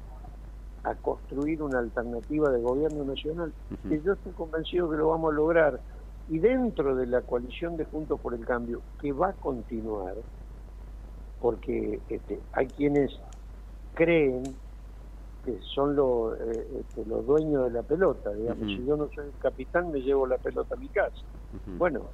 [0.83, 3.53] a construir una alternativa de gobierno nacional,
[3.87, 5.79] que yo estoy convencido que lo vamos a lograr.
[6.29, 10.15] Y dentro de la coalición de Juntos por el Cambio, que va a continuar,
[11.39, 13.11] porque este, hay quienes
[13.93, 14.43] creen
[15.43, 19.25] que son los, eh, este, los dueños de la pelota, digamos, si yo no soy
[19.25, 21.17] el capitán me llevo la pelota a mi casa.
[21.77, 22.05] Bueno,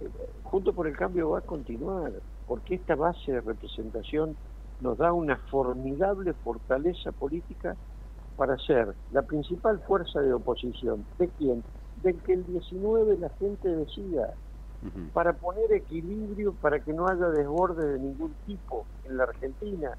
[0.00, 0.08] eh,
[0.42, 2.12] Juntos por el Cambio va a continuar,
[2.46, 4.36] porque esta base de representación
[4.80, 7.74] nos da una formidable fortaleza política
[8.36, 11.06] para ser la principal fuerza de oposición.
[11.18, 11.64] ¿De quién?
[12.04, 14.34] De que el 19 la gente decida,
[15.14, 19.96] para poner equilibrio, para que no haya desborde de ningún tipo en la Argentina,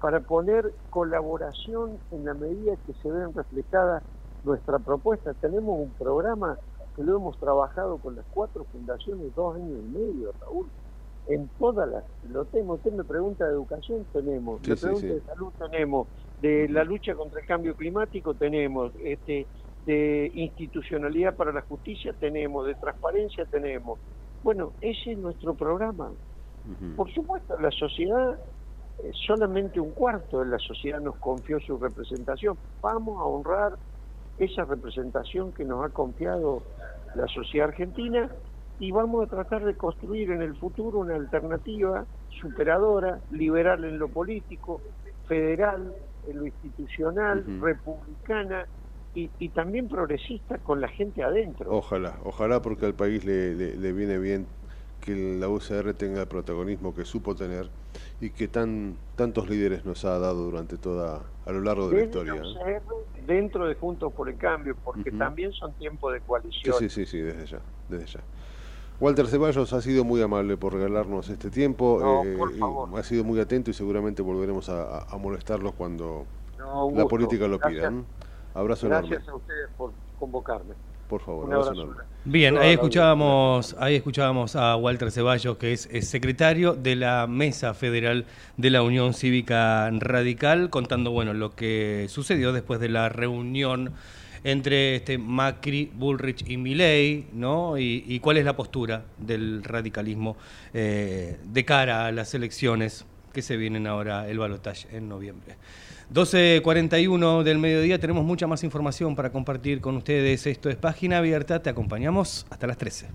[0.00, 4.02] para poner colaboración en la medida que se ven reflejadas
[4.44, 5.32] nuestra propuesta.
[5.34, 6.58] Tenemos un programa
[6.96, 10.66] que lo hemos trabajado con las cuatro fundaciones dos años y medio, Raúl.
[11.26, 15.52] En todas las, lo tenemos, usted me pregunta de educación, tenemos, me pregunta de salud,
[15.58, 16.06] tenemos,
[16.42, 19.46] de la lucha contra el cambio climático tenemos, este,
[19.86, 23.98] de institucionalidad para la justicia tenemos, de transparencia tenemos.
[24.42, 26.10] Bueno, ese es nuestro programa.
[26.96, 28.38] Por supuesto, la sociedad,
[29.02, 32.56] eh, solamente un cuarto de la sociedad nos confió su representación.
[32.80, 33.72] Vamos a honrar
[34.38, 36.62] esa representación que nos ha confiado
[37.14, 38.30] la sociedad argentina
[38.80, 42.06] y vamos a tratar de construir en el futuro una alternativa
[42.40, 44.80] superadora, liberal en lo político,
[45.28, 45.94] federal,
[46.26, 48.66] en lo institucional, republicana
[49.14, 51.70] y, y, también progresista con la gente adentro.
[51.70, 54.46] Ojalá, ojalá porque al país le, le, viene bien
[55.00, 57.68] que la UCR tenga el protagonismo que supo tener
[58.20, 62.04] y que tan tantos líderes nos ha dado durante toda a lo largo de la
[62.04, 62.42] historia.
[62.66, 62.80] ¿eh?
[63.26, 66.76] dentro de Juntos por el Cambio, porque también son tiempos de coalición.
[66.78, 68.20] Sí, sí, sí, desde ya, desde ya.
[69.00, 72.22] Walter Ceballos ha sido muy amable por regalarnos este tiempo.
[72.24, 72.38] Eh,
[72.96, 76.26] ha sido muy atento y seguramente volveremos a, molestarlos cuando
[76.92, 77.92] la política lo pida.
[78.54, 79.08] Abrazo enorme.
[79.08, 80.74] Gracias a ustedes por convocarme.
[81.08, 82.04] Por favor, abrazo, enorme.
[82.24, 88.24] Bien, ahí escuchábamos, ahí escuchábamos a Walter Ceballos, que es, secretario de la Mesa Federal
[88.56, 93.92] de la Unión Cívica Radical, contando bueno lo que sucedió después de la reunión
[94.44, 97.76] entre este Macri, Bullrich y Milley, ¿no?
[97.76, 100.36] Y, cuál es la postura del radicalismo
[100.72, 105.56] eh, de cara a las elecciones que se vienen ahora, el balotaje en noviembre.
[106.12, 110.46] 12.41 del mediodía, tenemos mucha más información para compartir con ustedes.
[110.46, 113.08] Esto es Página Abierta, te acompañamos hasta las 13.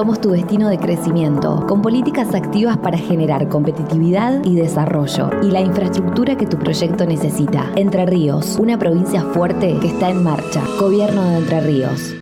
[0.00, 5.60] Somos tu destino de crecimiento, con políticas activas para generar competitividad y desarrollo y la
[5.60, 7.70] infraestructura que tu proyecto necesita.
[7.74, 10.62] Entre Ríos, una provincia fuerte que está en marcha.
[10.78, 12.20] Gobierno de Entre Ríos.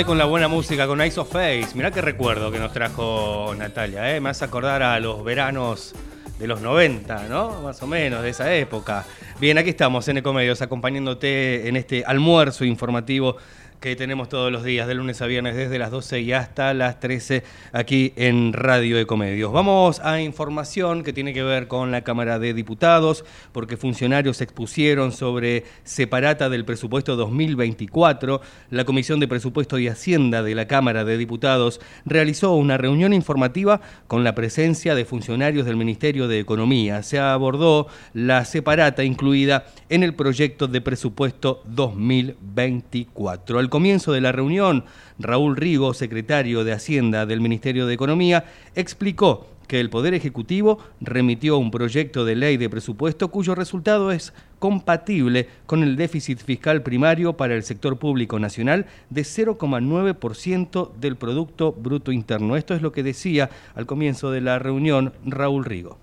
[0.01, 1.69] Con la buena música, con Ice of Face.
[1.75, 4.19] Mirá qué recuerdo que nos trajo Natalia, ¿eh?
[4.19, 5.93] me hace acordar a los veranos
[6.39, 7.61] de los 90, ¿no?
[7.61, 9.05] Más o menos, de esa época.
[9.39, 13.37] Bien, aquí estamos en Ecomedios, acompañándote en este almuerzo informativo
[13.83, 17.01] que tenemos todos los días, de lunes a viernes, desde las 12 y hasta las
[17.01, 19.51] 13, aquí en Radio Ecomedios.
[19.51, 25.11] Vamos a información que tiene que ver con la Cámara de Diputados, porque funcionarios expusieron
[25.11, 28.39] sobre separata del presupuesto 2024.
[28.69, 33.81] La Comisión de Presupuesto y Hacienda de la Cámara de Diputados realizó una reunión informativa
[34.07, 37.03] con la presencia de funcionarios del Ministerio de Economía.
[37.03, 44.85] Se abordó la separata incluida en el proyecto de presupuesto 2024 comienzo de la reunión,
[45.17, 48.45] Raúl Rigo, secretario de Hacienda del Ministerio de Economía,
[48.75, 54.31] explicó que el Poder Ejecutivo remitió un proyecto de ley de presupuesto cuyo resultado es
[54.59, 61.71] compatible con el déficit fiscal primario para el sector público nacional de 0,9% del Producto
[61.71, 62.55] Bruto Interno.
[62.55, 65.97] Esto es lo que decía al comienzo de la reunión Raúl Rigo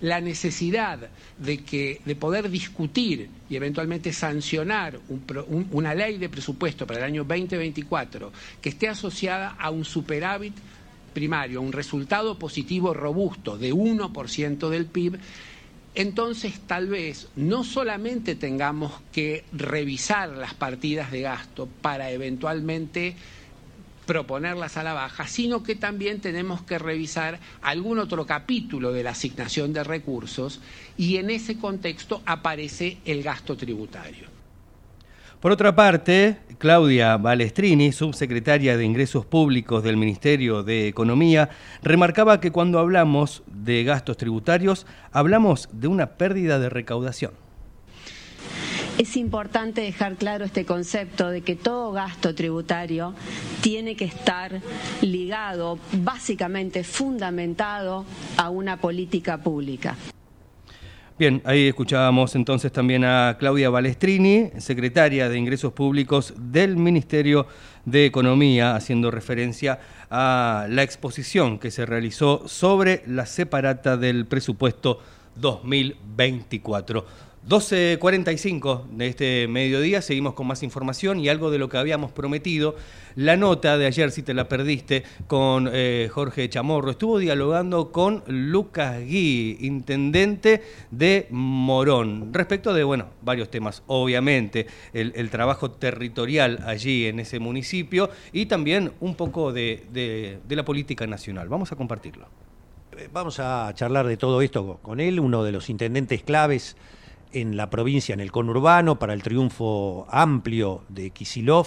[0.00, 4.98] la necesidad de, que, de poder discutir y eventualmente sancionar
[5.70, 10.54] una ley de presupuesto para el año 2024 que esté asociada a un superávit
[11.12, 15.18] primario, un resultado positivo robusto de 1% del PIB,
[15.94, 23.16] entonces tal vez no solamente tengamos que revisar las partidas de gasto para eventualmente
[24.10, 29.10] proponerlas a la baja, sino que también tenemos que revisar algún otro capítulo de la
[29.10, 30.60] asignación de recursos
[30.96, 34.26] y en ese contexto aparece el gasto tributario.
[35.38, 41.48] Por otra parte, Claudia Balestrini, subsecretaria de Ingresos Públicos del Ministerio de Economía,
[41.80, 47.30] remarcaba que cuando hablamos de gastos tributarios, hablamos de una pérdida de recaudación.
[49.00, 53.14] Es importante dejar claro este concepto de que todo gasto tributario
[53.62, 54.60] tiene que estar
[55.00, 58.04] ligado, básicamente fundamentado
[58.36, 59.96] a una política pública.
[61.18, 67.46] Bien, ahí escuchábamos entonces también a Claudia Balestrini, secretaria de Ingresos Públicos del Ministerio
[67.86, 69.80] de Economía, haciendo referencia
[70.10, 75.00] a la exposición que se realizó sobre la separata del presupuesto
[75.36, 77.29] 2024.
[77.48, 82.76] 12.45 de este mediodía, seguimos con más información y algo de lo que habíamos prometido.
[83.16, 88.22] La nota de ayer, si te la perdiste, con eh, Jorge Chamorro, estuvo dialogando con
[88.26, 97.06] Lucas Gui, intendente de Morón, respecto de, bueno, varios temas, obviamente, el, trabajo territorial allí
[97.06, 101.48] en ese municipio y también un poco de, de la política nacional.
[101.48, 102.26] Vamos a compartirlo.
[103.00, 106.76] Eh, vamos a charlar de todo esto con él, uno de los intendentes claves
[107.32, 111.66] en la provincia, en el conurbano, para el triunfo amplio de Kisilov,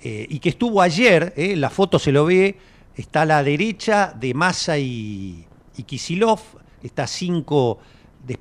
[0.00, 2.56] eh, y que estuvo ayer, eh, la foto se lo ve,
[2.96, 5.46] está a la derecha de Massa y,
[5.86, 6.40] Kisilov,
[6.82, 7.78] está cinco,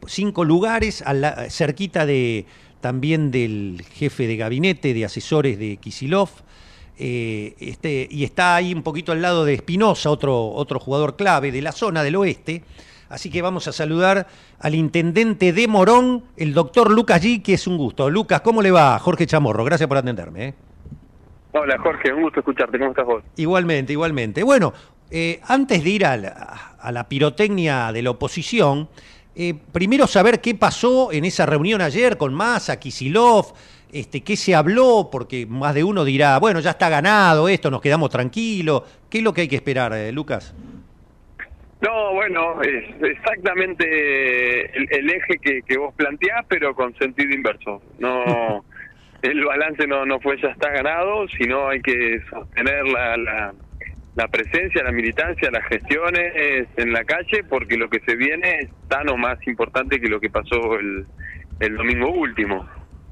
[0.07, 1.03] cinco lugares,
[1.49, 2.45] cerquita de,
[2.81, 6.29] también del jefe de gabinete de asesores de Kisilov,
[6.97, 11.51] eh, este, y está ahí un poquito al lado de Espinosa, otro, otro jugador clave
[11.51, 12.63] de la zona del oeste.
[13.13, 14.25] Así que vamos a saludar
[14.59, 18.09] al intendente de Morón, el doctor Lucas G, que es un gusto.
[18.09, 18.97] Lucas, ¿cómo le va?
[18.97, 20.47] Jorge Chamorro, gracias por atenderme.
[20.47, 20.53] ¿eh?
[21.51, 22.79] Hola Jorge, un gusto escucharte.
[22.79, 23.23] ¿Cómo estás vos?
[23.35, 24.41] Igualmente, igualmente.
[24.41, 24.73] Bueno,
[25.11, 28.89] eh, antes de ir a la, pirotecnia de la oposición,
[29.35, 33.53] eh, primero saber qué pasó en esa reunión ayer con Massa, Kisilov,
[33.91, 37.79] este, qué se habló, porque más de uno dirá, bueno, ya está ganado esto, nos
[37.79, 38.81] quedamos tranquilos.
[39.07, 40.55] ¿Qué es lo que hay que esperar, Lucas?
[41.83, 47.81] No, bueno, es exactamente el, eje que, vos planteás, pero con sentido inverso.
[47.99, 48.63] No,
[49.21, 53.17] el balance no, no fue ya está ganado, sino hay que sostener la,
[54.15, 58.69] la, presencia, la militancia, las gestiones en la calle, porque lo que se viene es
[58.87, 61.05] tan o más importante que lo que pasó el,
[61.59, 62.65] el domingo último.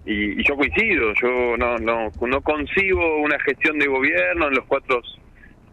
[0.06, 4.66] Y, y yo coincido, yo no, no, no concibo una gestión de gobierno en los
[4.66, 5.02] cuatro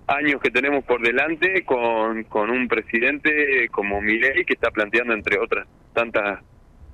[0.09, 5.39] años que tenemos por delante con, con un presidente como Milei que está planteando, entre
[5.39, 6.41] otras tantas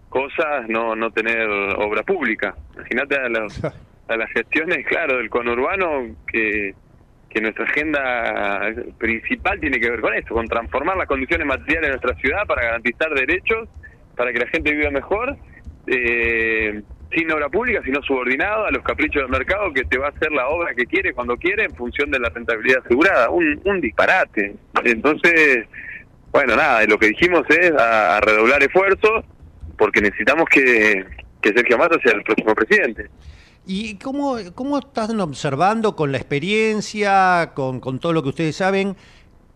[0.09, 2.55] cosas, no, no tener obra pública.
[2.75, 3.27] Imagínate a,
[4.13, 6.75] a las gestiones, claro, del conurbano que,
[7.31, 11.97] que nuestra agenda principal tiene que ver con esto, con transformar las condiciones materiales de
[11.97, 13.69] nuestra ciudad para garantizar derechos,
[14.17, 15.37] para que la gente viva mejor.
[15.87, 16.83] Eh,
[17.15, 20.33] sin obra pública, sino subordinado a los caprichos del mercado que te va a hacer
[20.33, 23.31] la obra que quiere cuando quiere en función de la rentabilidad asegurada.
[23.31, 24.55] Un, un disparate.
[24.85, 25.67] Entonces,
[26.33, 29.25] bueno, nada, lo que dijimos es a, redoblar esfuerzos
[29.79, 31.05] porque necesitamos que,
[31.41, 33.09] que Sergio Massa sea el próximo presidente.
[33.67, 38.97] ¿Y cómo, cómo están observando con la experiencia, con, con todo lo que ustedes saben?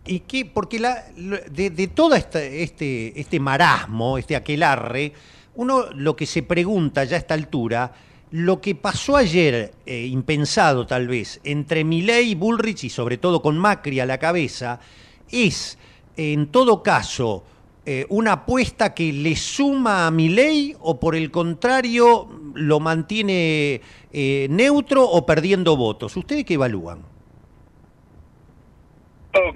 [0.07, 1.05] Y qué, porque la,
[1.51, 5.13] de, todo este, este, este marasmo, este aquelarre,
[5.59, 7.93] uno lo que se pregunta ya a esta altura,
[8.31, 13.43] lo que pasó ayer, eh, impensado tal vez, entre Milei y Bullrich y sobre todo
[13.43, 14.79] con Macri a la cabeza,
[15.29, 15.77] es
[16.17, 17.43] en todo caso
[17.85, 23.81] eh, una apuesta que le suma a Milei o por el contrario lo mantiene
[24.13, 26.17] eh, neutro o perdiendo votos.
[26.17, 27.03] ¿Ustedes qué evalúan?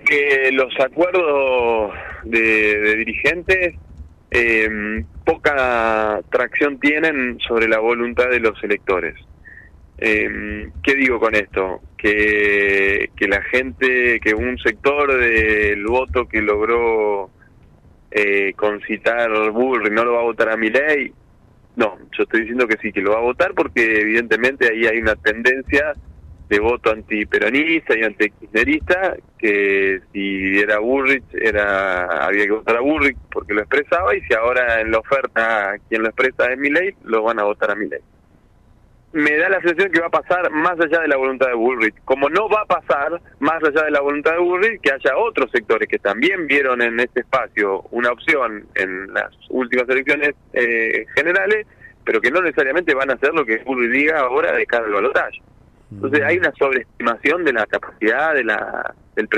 [0.07, 1.93] que los acuerdos
[2.25, 3.75] de, dirigentes
[4.35, 9.15] eh, poca tracción tienen sobre la voluntad de los electores.
[9.99, 11.81] Eh, ¿Qué digo con esto?
[11.99, 17.31] Que, que la gente, que un sector del voto que logró
[18.11, 21.13] eh, concitar Burri no lo va a votar a mi ley.
[21.77, 24.99] No, yo estoy diciendo que sí, que lo va a votar porque evidentemente ahí hay
[24.99, 25.93] una tendencia
[26.53, 33.17] de voto antiperonista y antikirchnerista que si era Burrich era había que votar a Burrich
[33.33, 37.23] porque lo expresaba y si ahora en la oferta quien lo expresa es ley lo
[37.23, 38.01] van a votar a ley
[39.13, 41.95] me da la sensación que va a pasar más allá de la voluntad de Bullrich.
[42.07, 45.51] Como no va a pasar más allá de la voluntad de Bullrich, que haya otros
[45.51, 51.67] sectores que también vieron en este espacio una opción en las últimas elecciones eh, generales,
[52.05, 54.93] pero que no necesariamente van a hacer lo que Bullrich diga ahora de cara al
[54.93, 55.43] balotaje.
[55.95, 59.29] Entonces hay una sobreestimación de la capacidad de la, del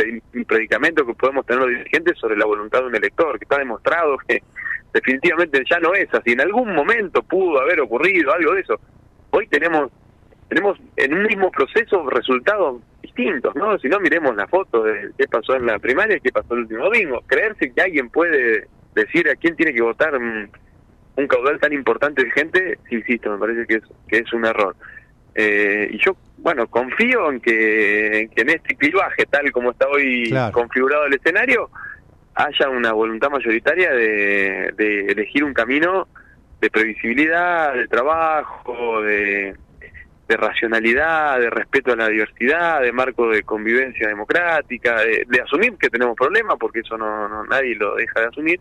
[0.47, 4.17] predicamento que podemos tener los dirigentes sobre la voluntad de un elector, que está demostrado
[4.27, 4.43] que
[4.93, 6.33] definitivamente ya no es así.
[6.33, 8.81] En algún momento pudo haber ocurrido algo de eso.
[9.31, 9.91] Hoy tenemos
[10.49, 13.79] tenemos en un mismo proceso resultados distintos, ¿no?
[13.79, 16.61] Si no, miremos la foto de qué pasó en la primaria y qué pasó el
[16.61, 17.23] último domingo.
[17.27, 20.51] Creerse que alguien puede decir a quién tiene que votar un,
[21.29, 24.77] caudal tan importante de gente, insisto, me parece que es, que es un error.
[25.35, 31.07] Eh, y yo, bueno, confío en que, en este clivaje, tal como está hoy configurado
[31.07, 31.71] el escenario,
[32.35, 36.09] haya una voluntad mayoritaria de, elegir un camino
[36.61, 39.57] de previsibilidad, de trabajo, de,
[40.29, 46.17] racionalidad, de respeto a la diversidad, de marco de convivencia democrática, de, asumir que tenemos
[46.17, 48.61] problemas, porque eso no, no, nadie lo deja de asumir,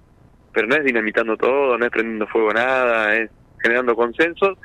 [0.52, 4.58] pero no es dinamitando todo, no es prendiendo fuego nada, es generando consensos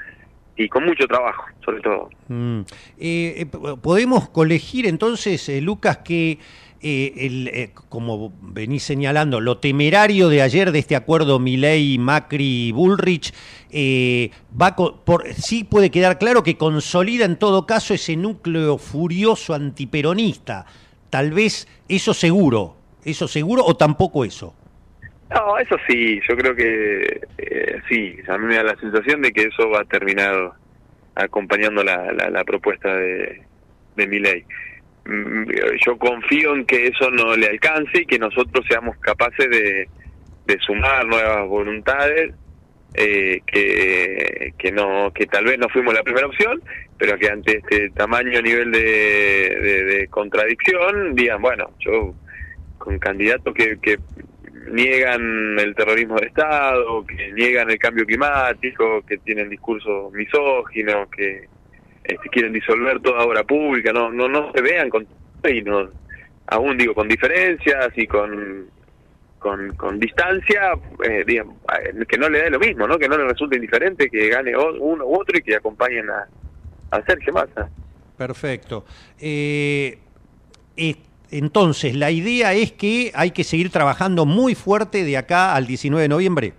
[0.59, 2.11] y con mucho trabajo, sobre todo.
[2.27, 2.61] Mm.
[2.99, 3.47] Eh, eh,
[3.81, 6.39] podemos colegir entonces, eh, Lucas, que
[6.81, 13.33] el, como venís señalando, lo temerario de ayer de este acuerdo Milei, Macri, Bullrich,
[14.61, 20.67] va por, sí puede quedar claro que consolida en todo caso ese núcleo furioso antiperonista.
[21.11, 24.55] Tal vez eso seguro, eso seguro o tampoco eso.
[25.31, 29.33] No, eso sí, yo creo que eh, sí, a mí me da la sensación de
[29.33, 30.53] que eso va a terminar
[31.15, 33.43] acompañando la, la, propuesta de,
[33.97, 34.45] de mi ley.
[35.05, 35.45] Mm,
[35.85, 39.89] yo confío en que eso no le alcance y que nosotros seamos capaces de,
[40.47, 42.33] de sumar nuevas voluntades
[42.95, 46.63] eh, que, que no que tal vez no fuimos la primera opción
[46.97, 48.81] pero que ante este tamaño nivel de,
[49.61, 52.15] de, de contradicción digan bueno yo
[52.79, 53.99] con candidatos que, que
[54.71, 61.49] niegan el terrorismo de Estado, que niegan el cambio climático, que tienen discursos misóginos, que
[62.05, 65.07] este, quieren disolver toda obra pública, no no no se vean con
[65.49, 65.89] y no,
[66.47, 68.69] aún digo con diferencias y con
[69.39, 70.73] con, con distancia,
[71.05, 71.25] eh,
[72.09, 72.99] que no le dé lo mismo, ¿no?
[72.99, 76.29] que no le resulte indiferente que gane uno u otro y que acompañen a,
[76.91, 77.71] a Sergio Massa.
[78.17, 78.85] Perfecto.
[79.19, 79.99] Eh,
[81.31, 86.03] entonces, la idea es que hay que seguir trabajando muy fuerte de acá al 19
[86.03, 86.53] de noviembre.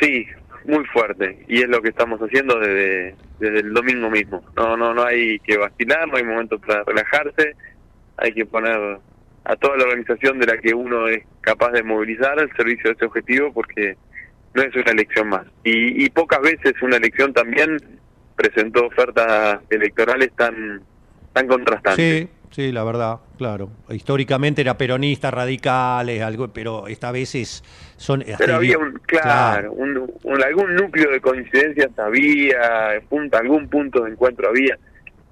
[0.00, 0.26] Sí,
[0.66, 1.44] muy fuerte.
[1.48, 4.44] Y es lo que estamos haciendo desde, desde el domingo mismo.
[4.56, 7.54] No, no, no hay que vacilar, no hay momento para relajarse.
[8.16, 8.98] Hay que poner
[9.44, 12.96] a toda la organización de la que uno es capaz de movilizar al servicio de
[12.96, 13.96] ese objetivo porque
[14.54, 15.46] no es una elección más.
[15.64, 17.76] Y, y pocas veces una elección también
[18.36, 20.82] presentó ofertas electorales tan,
[21.32, 22.22] tan contrastantes.
[22.22, 22.28] Sí.
[22.54, 23.68] Sí, la verdad, claro.
[23.88, 27.64] Históricamente era peronista, radicales, algo, pero esta vez es,
[27.96, 28.24] son...
[28.38, 34.50] Pero había, un, claro, Un, algún núcleo de coincidencias había, punto, algún punto de encuentro
[34.50, 34.78] había.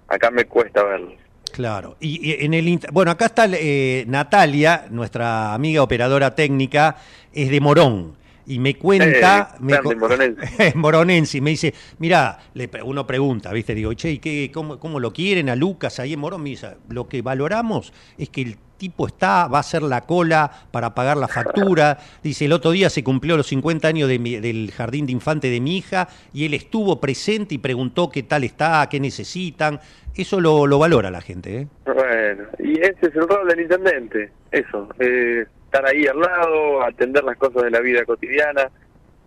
[0.09, 1.13] Acá me cuesta verlo.
[1.53, 1.97] Claro.
[2.01, 6.97] Y, en el bueno, acá está eh, Natalia, nuestra amiga operadora técnica,
[7.33, 8.17] es de Morón.
[8.47, 9.55] Y me cuenta...
[9.55, 11.41] Eh, me Moronense.
[11.41, 12.39] me dice, mira,
[12.85, 13.75] uno pregunta, ¿viste?
[13.75, 16.43] Digo, che, ¿y qué, cómo, cómo, lo quieren a Lucas ahí en Morón?
[16.43, 20.51] Me dice, lo que valoramos es que el tipo está, va a hacer la cola
[20.73, 21.99] para pagar la factura.
[22.23, 25.77] Dice, el otro día se cumplió los 50 años del jardín de infante de mi
[25.77, 29.79] hija y él estuvo presente y preguntó qué tal está, qué necesitan.
[30.17, 31.61] Eso lo, lo valora la gente.
[31.61, 31.67] ¿eh?
[31.85, 37.25] Bueno, y ese es el rol del intendente, eso, eh, estar ahí al lado, atender
[37.25, 38.71] las cosas de la vida cotidiana.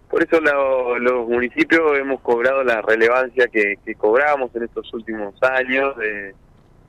[0.10, 5.98] Por eso los municipios hemos cobrado la relevancia que, que cobramos en estos últimos años.
[5.98, 6.36] de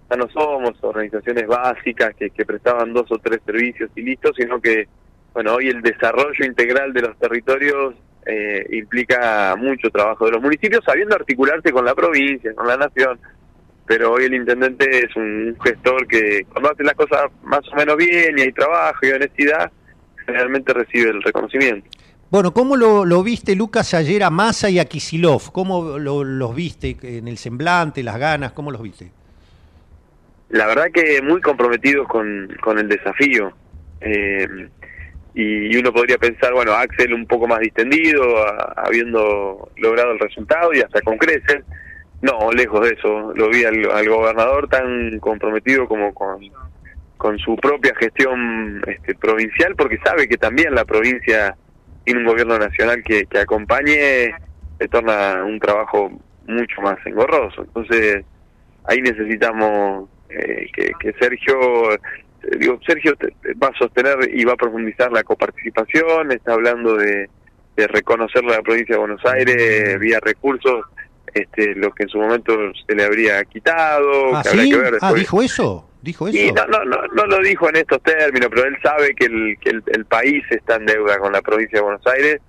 [0.09, 4.87] ya no somos organizaciones básicas que, prestaban dos o tres servicios y listo, sino que,
[5.35, 7.95] bueno, hoy el desarrollo integral de los territorios
[8.25, 13.19] eh, implica mucho trabajo de los municipios, sabiendo articularse con la provincia, con la nación,
[13.87, 17.97] pero hoy el intendente es un gestor que cuando hace las cosas más o menos
[17.97, 19.71] bien y hay trabajo y honestidad,
[20.25, 21.89] generalmente recibe el reconocimiento.
[22.31, 25.53] Bueno, ¿cómo lo, viste, Lucas, ayer a Massa y a Kisilov?
[25.53, 28.53] ¿Cómo los viste en el semblante, las ganas?
[28.53, 29.13] ¿Cómo los viste?
[30.49, 33.53] la verdad que muy comprometidos con, con el desafío.
[34.01, 34.69] Eh,
[35.35, 38.23] y, uno podría pensar, bueno, Axel un poco más distendido,
[38.77, 41.63] habiendo logrado el resultado y hasta con creces.
[42.23, 43.33] No, lejos de eso.
[43.35, 50.29] Lo vi al, gobernador tan comprometido como con, su propia gestión este, provincial, porque sabe
[50.29, 51.57] que también la provincia
[52.05, 54.33] tiene un gobierno nacional que, que acompañe,
[54.79, 56.11] le torna un trabajo
[56.47, 57.63] mucho más engorroso.
[57.63, 58.25] Entonces,
[58.85, 61.99] ahí necesitamos eh, que, Sergio, eh,
[62.59, 63.15] digo, Sergio
[63.63, 67.29] va a sostener y va a profundizar la coparticipación, está hablando de,
[67.77, 70.87] de reconocer la provincia de Buenos Aires vía recursos,
[71.41, 72.57] este, lo que en su momento
[72.87, 74.35] se le habría quitado.
[74.35, 74.43] ¿Ah,
[75.01, 75.89] ah dijo eso.
[76.03, 76.55] ¿Dijo eso?
[76.55, 79.71] no, no, no, no, lo dijo en estos términos, pero él sabe que el, que
[79.71, 82.41] el país está en deuda con la provincia de Buenos Aires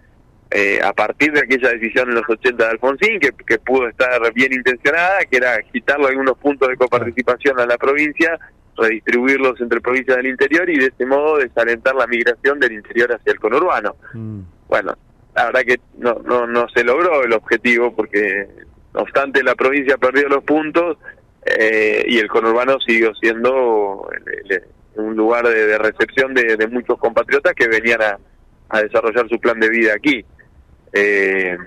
[0.52, 4.22] eh, a partir de aquella decisión en los 80 de Alfonsín, que, que pudo estar
[4.34, 8.40] bien intencionada, que era quitarle algunos puntos de coparticipación a la provincia,
[8.78, 13.34] redistribuirlos entre provincias del interior y de este modo desalentar la migración del interior hacia
[13.34, 13.98] el conurbano.
[14.14, 14.42] Mm.
[14.70, 14.96] Bueno,
[15.36, 18.48] la verdad que no, no, no se logró el objetivo porque,
[18.94, 20.98] no obstante, la provincia perdió los puntos
[21.46, 24.10] eh, y el conurbano siguió siendo
[24.96, 28.20] un lugar de, recepción de, de, muchos compatriotas que venían a,
[28.70, 30.26] a desarrollar su plan de vida aquí.
[30.94, 31.58] Eh,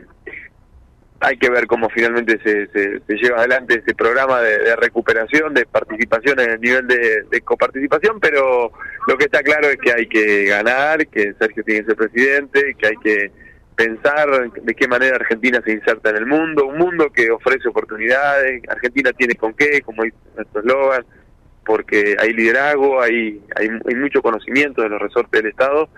[1.20, 6.40] hay que ver cómo finalmente se, se, lleva adelante ese programa de, recuperación, de participación
[6.40, 8.72] en el nivel de, coparticipación, pero
[9.06, 12.74] lo que está claro es que hay que ganar, que Sergio tiene que ser presidente,
[12.78, 13.32] que hay que
[13.80, 18.62] pensar de qué manera Argentina se inserta en el mundo, un mundo que ofrece oportunidades,
[18.68, 21.06] Argentina tiene con qué, como dice nuestro eslogan,
[21.64, 25.88] porque hay liderazgo, hay, hay, mucho conocimiento de los resortes del Estado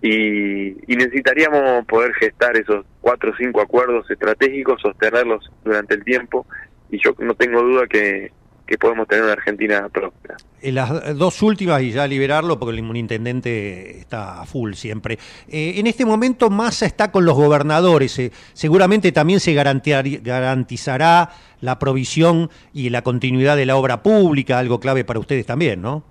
[0.00, 6.46] y, necesitaríamos poder gestar esos cuatro o cinco acuerdos estratégicos, sostenerlos durante el tiempo
[6.90, 8.32] y yo no tengo duda que,
[8.76, 10.36] podemos tener una Argentina próspera.
[10.62, 15.18] En las dos últimas y ya liberarlo porque el intendente está a full siempre.
[15.48, 21.78] Eh, en este momento Massa está con los gobernadores, eh, seguramente también se garantizará la
[21.78, 26.04] provisión y la continuidad de la obra pública, algo clave para ustedes también, ¿no?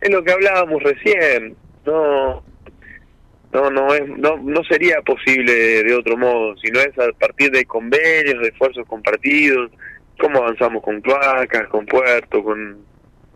[0.00, 1.54] Es lo que hablábamos recién,
[1.86, 2.42] no
[3.52, 5.52] no no es no no sería posible
[5.84, 9.70] de otro modo si no es a partir de convenios de esfuerzos compartidos
[10.22, 12.78] cómo avanzamos con cloacas con puertos con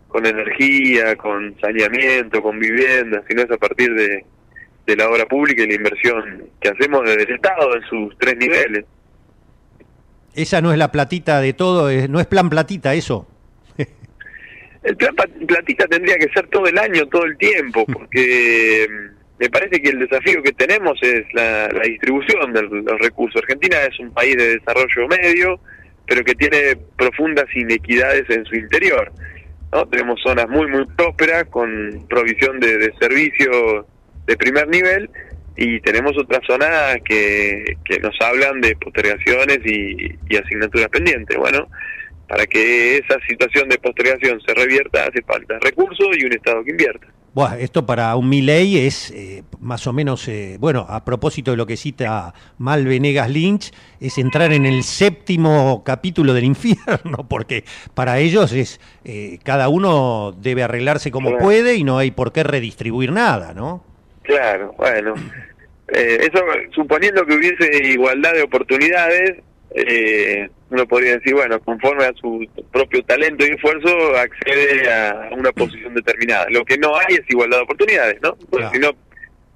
[0.07, 4.23] con energía con saneamiento con viviendas si no es a partir de,
[4.85, 8.37] de la obra pública y la inversión que hacemos desde el estado en sus tres
[8.37, 8.85] niveles
[10.33, 13.27] esa no es la platita de todo no es plan platita eso
[14.83, 15.13] el plan
[15.45, 18.87] platita tendría que ser todo el año todo el tiempo porque
[19.39, 23.41] me parece que el desafío que tenemos es la, distribución de los recursos.
[23.41, 25.59] Argentina es un país de desarrollo medio,
[26.07, 29.11] pero que tiene profundas inequidades en su interior.
[29.71, 29.85] ¿no?
[29.87, 33.85] Tenemos zonas muy, muy prósperas con provisión de, servicios
[34.25, 35.09] de primer nivel
[35.55, 41.37] y tenemos otras zonas que, que nos hablan de postergaciones y, y asignaturas pendientes.
[41.37, 41.67] Bueno,
[42.27, 46.71] para que esa situación de postergación se revierta hace falta recursos y un Estado que
[46.71, 47.07] invierta.
[47.37, 51.57] Bueno, esto para un Milley es eh, más o menos, eh, bueno, a propósito de
[51.57, 57.63] lo que cita Mal Venegas Lynch, es entrar en el séptimo capítulo del infierno, porque
[57.93, 62.41] para ellos es eh, cada uno debe arreglarse como puede y no hay por qué
[62.41, 63.83] redistribuir nada, ¿no?
[64.23, 65.13] Claro, bueno.
[65.89, 66.39] eso
[66.73, 73.03] suponiendo que hubiese igualdad de oportunidades, eh, uno podría decir, bueno, conforme a su propio
[73.03, 76.47] talento y esfuerzo, accede a una posición determinada.
[76.49, 78.35] Lo que no hay es igualdad de oportunidades, ¿no?
[78.49, 78.91] Porque si no,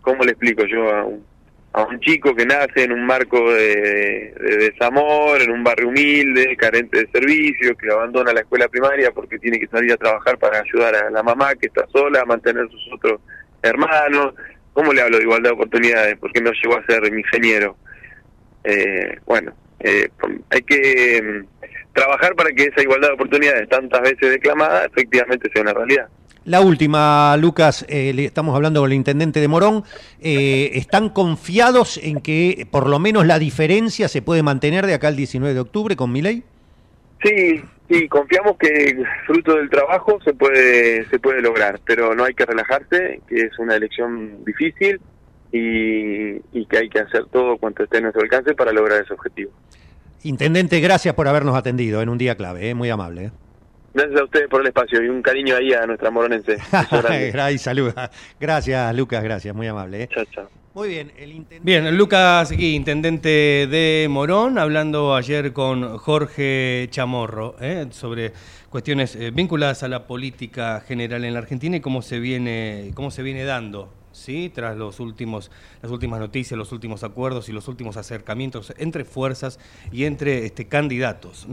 [0.01, 1.23] ¿cómo le explico yo a un,
[1.73, 6.99] a un chico que nace en un marco de, desamor, en un barrio humilde, carente
[6.99, 10.95] de servicios, que abandona la escuela primaria porque tiene que salir a trabajar para ayudar
[10.95, 13.21] a la mamá que está sola, a mantener sus otros
[13.61, 14.33] hermanos.
[14.73, 16.17] ¿Cómo le hablo de igualdad de oportunidades?
[16.19, 17.75] Porque no llegó a ser ingeniero.
[18.63, 19.53] Eh, bueno,
[19.83, 20.09] eh,
[20.49, 25.61] hay que mm, trabajar para que esa igualdad de oportunidades tantas veces declamada efectivamente sea
[25.61, 26.07] una realidad.
[26.43, 29.83] La última, Lucas, eh, estamos hablando con el intendente de Morón.
[30.21, 35.09] Eh, ¿Están confiados en que por lo menos la diferencia se puede mantener de acá
[35.09, 36.43] al 19 de octubre con mi ley?
[37.23, 42.33] Sí, sí, confiamos que fruto del trabajo se puede, se puede lograr, pero no hay
[42.33, 44.99] que relajarse, que es una elección difícil
[45.51, 49.13] y, y que hay que hacer todo cuanto esté a nuestro alcance para lograr ese
[49.13, 49.51] objetivo.
[50.23, 52.75] Intendente, gracias por habernos atendido en un día clave, ¿eh?
[52.75, 53.31] muy amable.
[53.93, 56.57] Gracias a ustedes por el espacio y un cariño ahí a nuestra moronense.
[57.57, 58.11] saluda.
[58.39, 60.03] Gracias, Lucas, gracias, muy amable.
[60.03, 60.09] ¿eh?
[60.13, 60.49] Chao, chao.
[60.73, 61.65] Muy bien, el intendente...
[61.65, 63.29] Bien, Lucas aquí, intendente
[63.69, 67.87] de Morón, hablando ayer con Jorge Chamorro ¿eh?
[67.89, 68.31] sobre
[68.69, 73.11] cuestiones eh, vinculadas a la política general en la Argentina y cómo se viene, cómo
[73.11, 73.89] se viene dando
[74.53, 75.51] tras los últimos,
[75.81, 79.59] las últimas noticias, los últimos acuerdos y los últimos acercamientos entre fuerzas
[79.91, 81.47] y entre este, candidatos.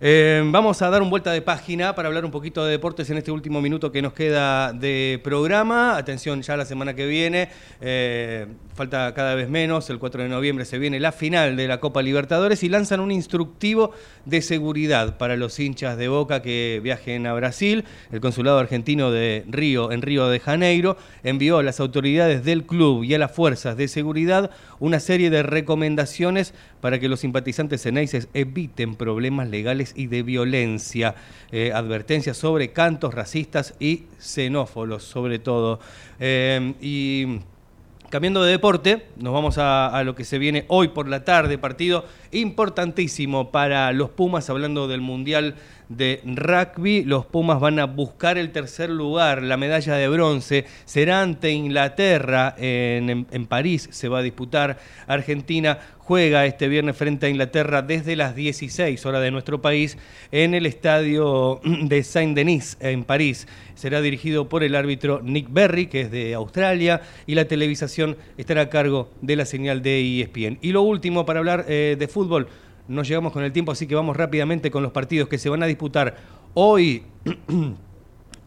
[0.00, 3.18] Eh, vamos a dar un vuelta de página para hablar un poquito de deportes en
[3.18, 5.96] este último minuto que nos queda de programa.
[5.96, 10.64] Atención, ya la semana que viene, eh, falta cada vez menos, el 4 de noviembre
[10.64, 13.92] se viene la final de la Copa Libertadores y lanzan un instructivo
[14.24, 17.84] de seguridad para los hinchas de Boca que viajen a Brasil.
[18.10, 23.14] El consulado argentino de Río, en Río de Janeiro, envió las autoridades del club y
[23.14, 28.94] a las fuerzas de seguridad una serie de recomendaciones para que los simpatizantes ceneices eviten
[28.94, 31.14] problemas legales y de violencia.
[31.52, 35.80] Eh, advertencias sobre cantos racistas y xenófolos, sobre todo.
[36.18, 37.40] Eh, y
[38.10, 42.04] Cambiando de deporte, nos vamos a, lo que se viene hoy por la tarde, partido
[42.32, 45.54] importantísimo para los Pumas, hablando del Mundial
[45.90, 47.04] de Rugby.
[47.04, 50.64] Los Pumas van a buscar el tercer lugar, la medalla de bronce.
[50.86, 54.78] Será ante Inglaterra, en, en París se va a disputar.
[55.06, 59.98] Argentina juega este viernes frente a Inglaterra desde las 16 horas de nuestro país
[60.32, 63.46] en el estadio de Saint-Denis en París.
[63.74, 68.62] Será dirigido por el árbitro Nick Berry, que es de Australia, y la televisación estará
[68.62, 70.58] a cargo de la señal de ESPN.
[70.62, 72.48] Y lo último, para hablar eh, de fútbol,
[72.88, 75.62] no llegamos con el tiempo, así que vamos rápidamente con los partidos que se van
[75.62, 76.16] a disputar
[76.54, 77.04] hoy.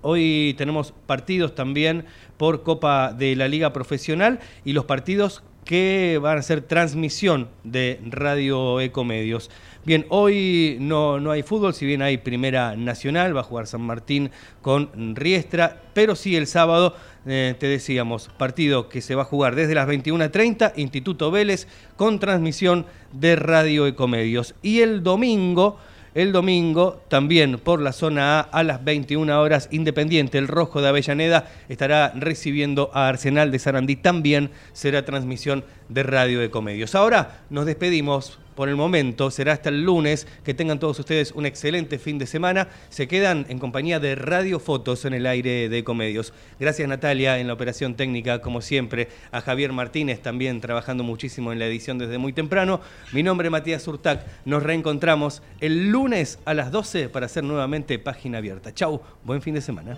[0.06, 2.04] Hoy tenemos partidos también
[2.36, 8.02] por Copa de la Liga Profesional y los partidos que van a ser transmisión de
[8.06, 9.50] Radio Ecomedios.
[9.86, 13.82] Bien, hoy no, no hay fútbol, si bien hay Primera Nacional, va a jugar San
[13.82, 14.32] Martín
[14.62, 19.56] con Riestra, pero sí el sábado, eh, te decíamos, partido que se va a jugar
[19.56, 24.56] desde las 21.30, Instituto Vélez, con transmisión de Radio Ecomedios.
[24.62, 25.78] Y el domingo
[26.14, 30.90] el domingo, también por la zona A, a las 21 horas, Independiente, el Rojo de
[30.90, 33.96] Avellaneda, estará recibiendo a Arsenal de Sarandí.
[33.96, 36.96] También será transmisión de Radio de Comedios.
[36.96, 39.32] Ahora nos despedimos por el momento.
[39.32, 40.28] Será hasta el lunes.
[40.44, 42.68] Que tengan todos ustedes un excelente fin de semana.
[42.90, 46.34] Se quedan en compañía de Radio Fotos en el aire de Comedios.
[46.60, 49.10] Gracias Natalia en la operación técnica, como siempre.
[49.32, 52.82] A Javier Martínez también trabajando muchísimo en la edición desde muy temprano.
[53.12, 54.26] Mi nombre es Matías Urtac.
[54.46, 58.74] Nos reencontramos el lunes a las 12 para hacer nuevamente página abierta.
[58.74, 59.98] Chau, buen fin de semana.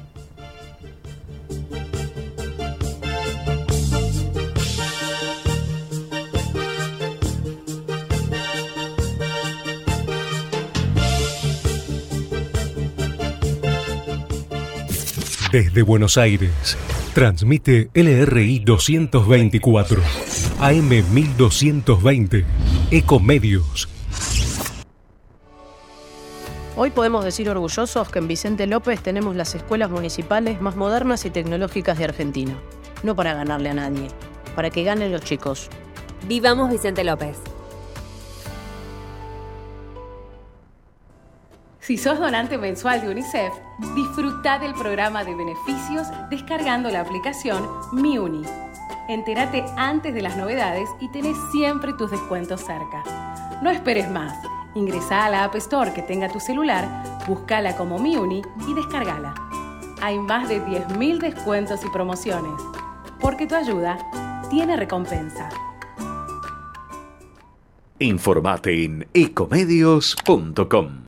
[15.56, 16.78] Desde Buenos Aires,
[17.14, 20.02] transmite LRI 224,
[20.60, 22.46] AM 1220,
[22.92, 23.88] Ecomedios.
[26.76, 31.30] Hoy podemos decir orgullosos que en Vicente López tenemos las escuelas municipales más modernas y
[31.30, 32.60] tecnológicas de Argentina.
[33.04, 34.10] No para ganarle a nadie,
[34.58, 35.70] para que ganen los chicos.
[36.28, 37.38] Vivamos Vicente López.
[41.86, 43.54] Si sos donante mensual de UNICEF,
[43.94, 47.64] disfruta del programa de beneficios descargando la aplicación
[47.94, 48.42] MiUni.
[49.08, 53.04] Entérate antes de las novedades y tenés siempre tus descuentos cerca.
[53.62, 54.36] No esperes más.
[54.74, 56.88] Ingresa a la App Store que tenga tu celular,
[57.28, 59.36] búscala como MiUni y descargala.
[60.02, 62.60] Hay más de 10.000 descuentos y promociones.
[63.20, 64.00] Porque tu ayuda
[64.50, 65.50] tiene recompensa.
[68.00, 71.04] Informate en ecomedios.com.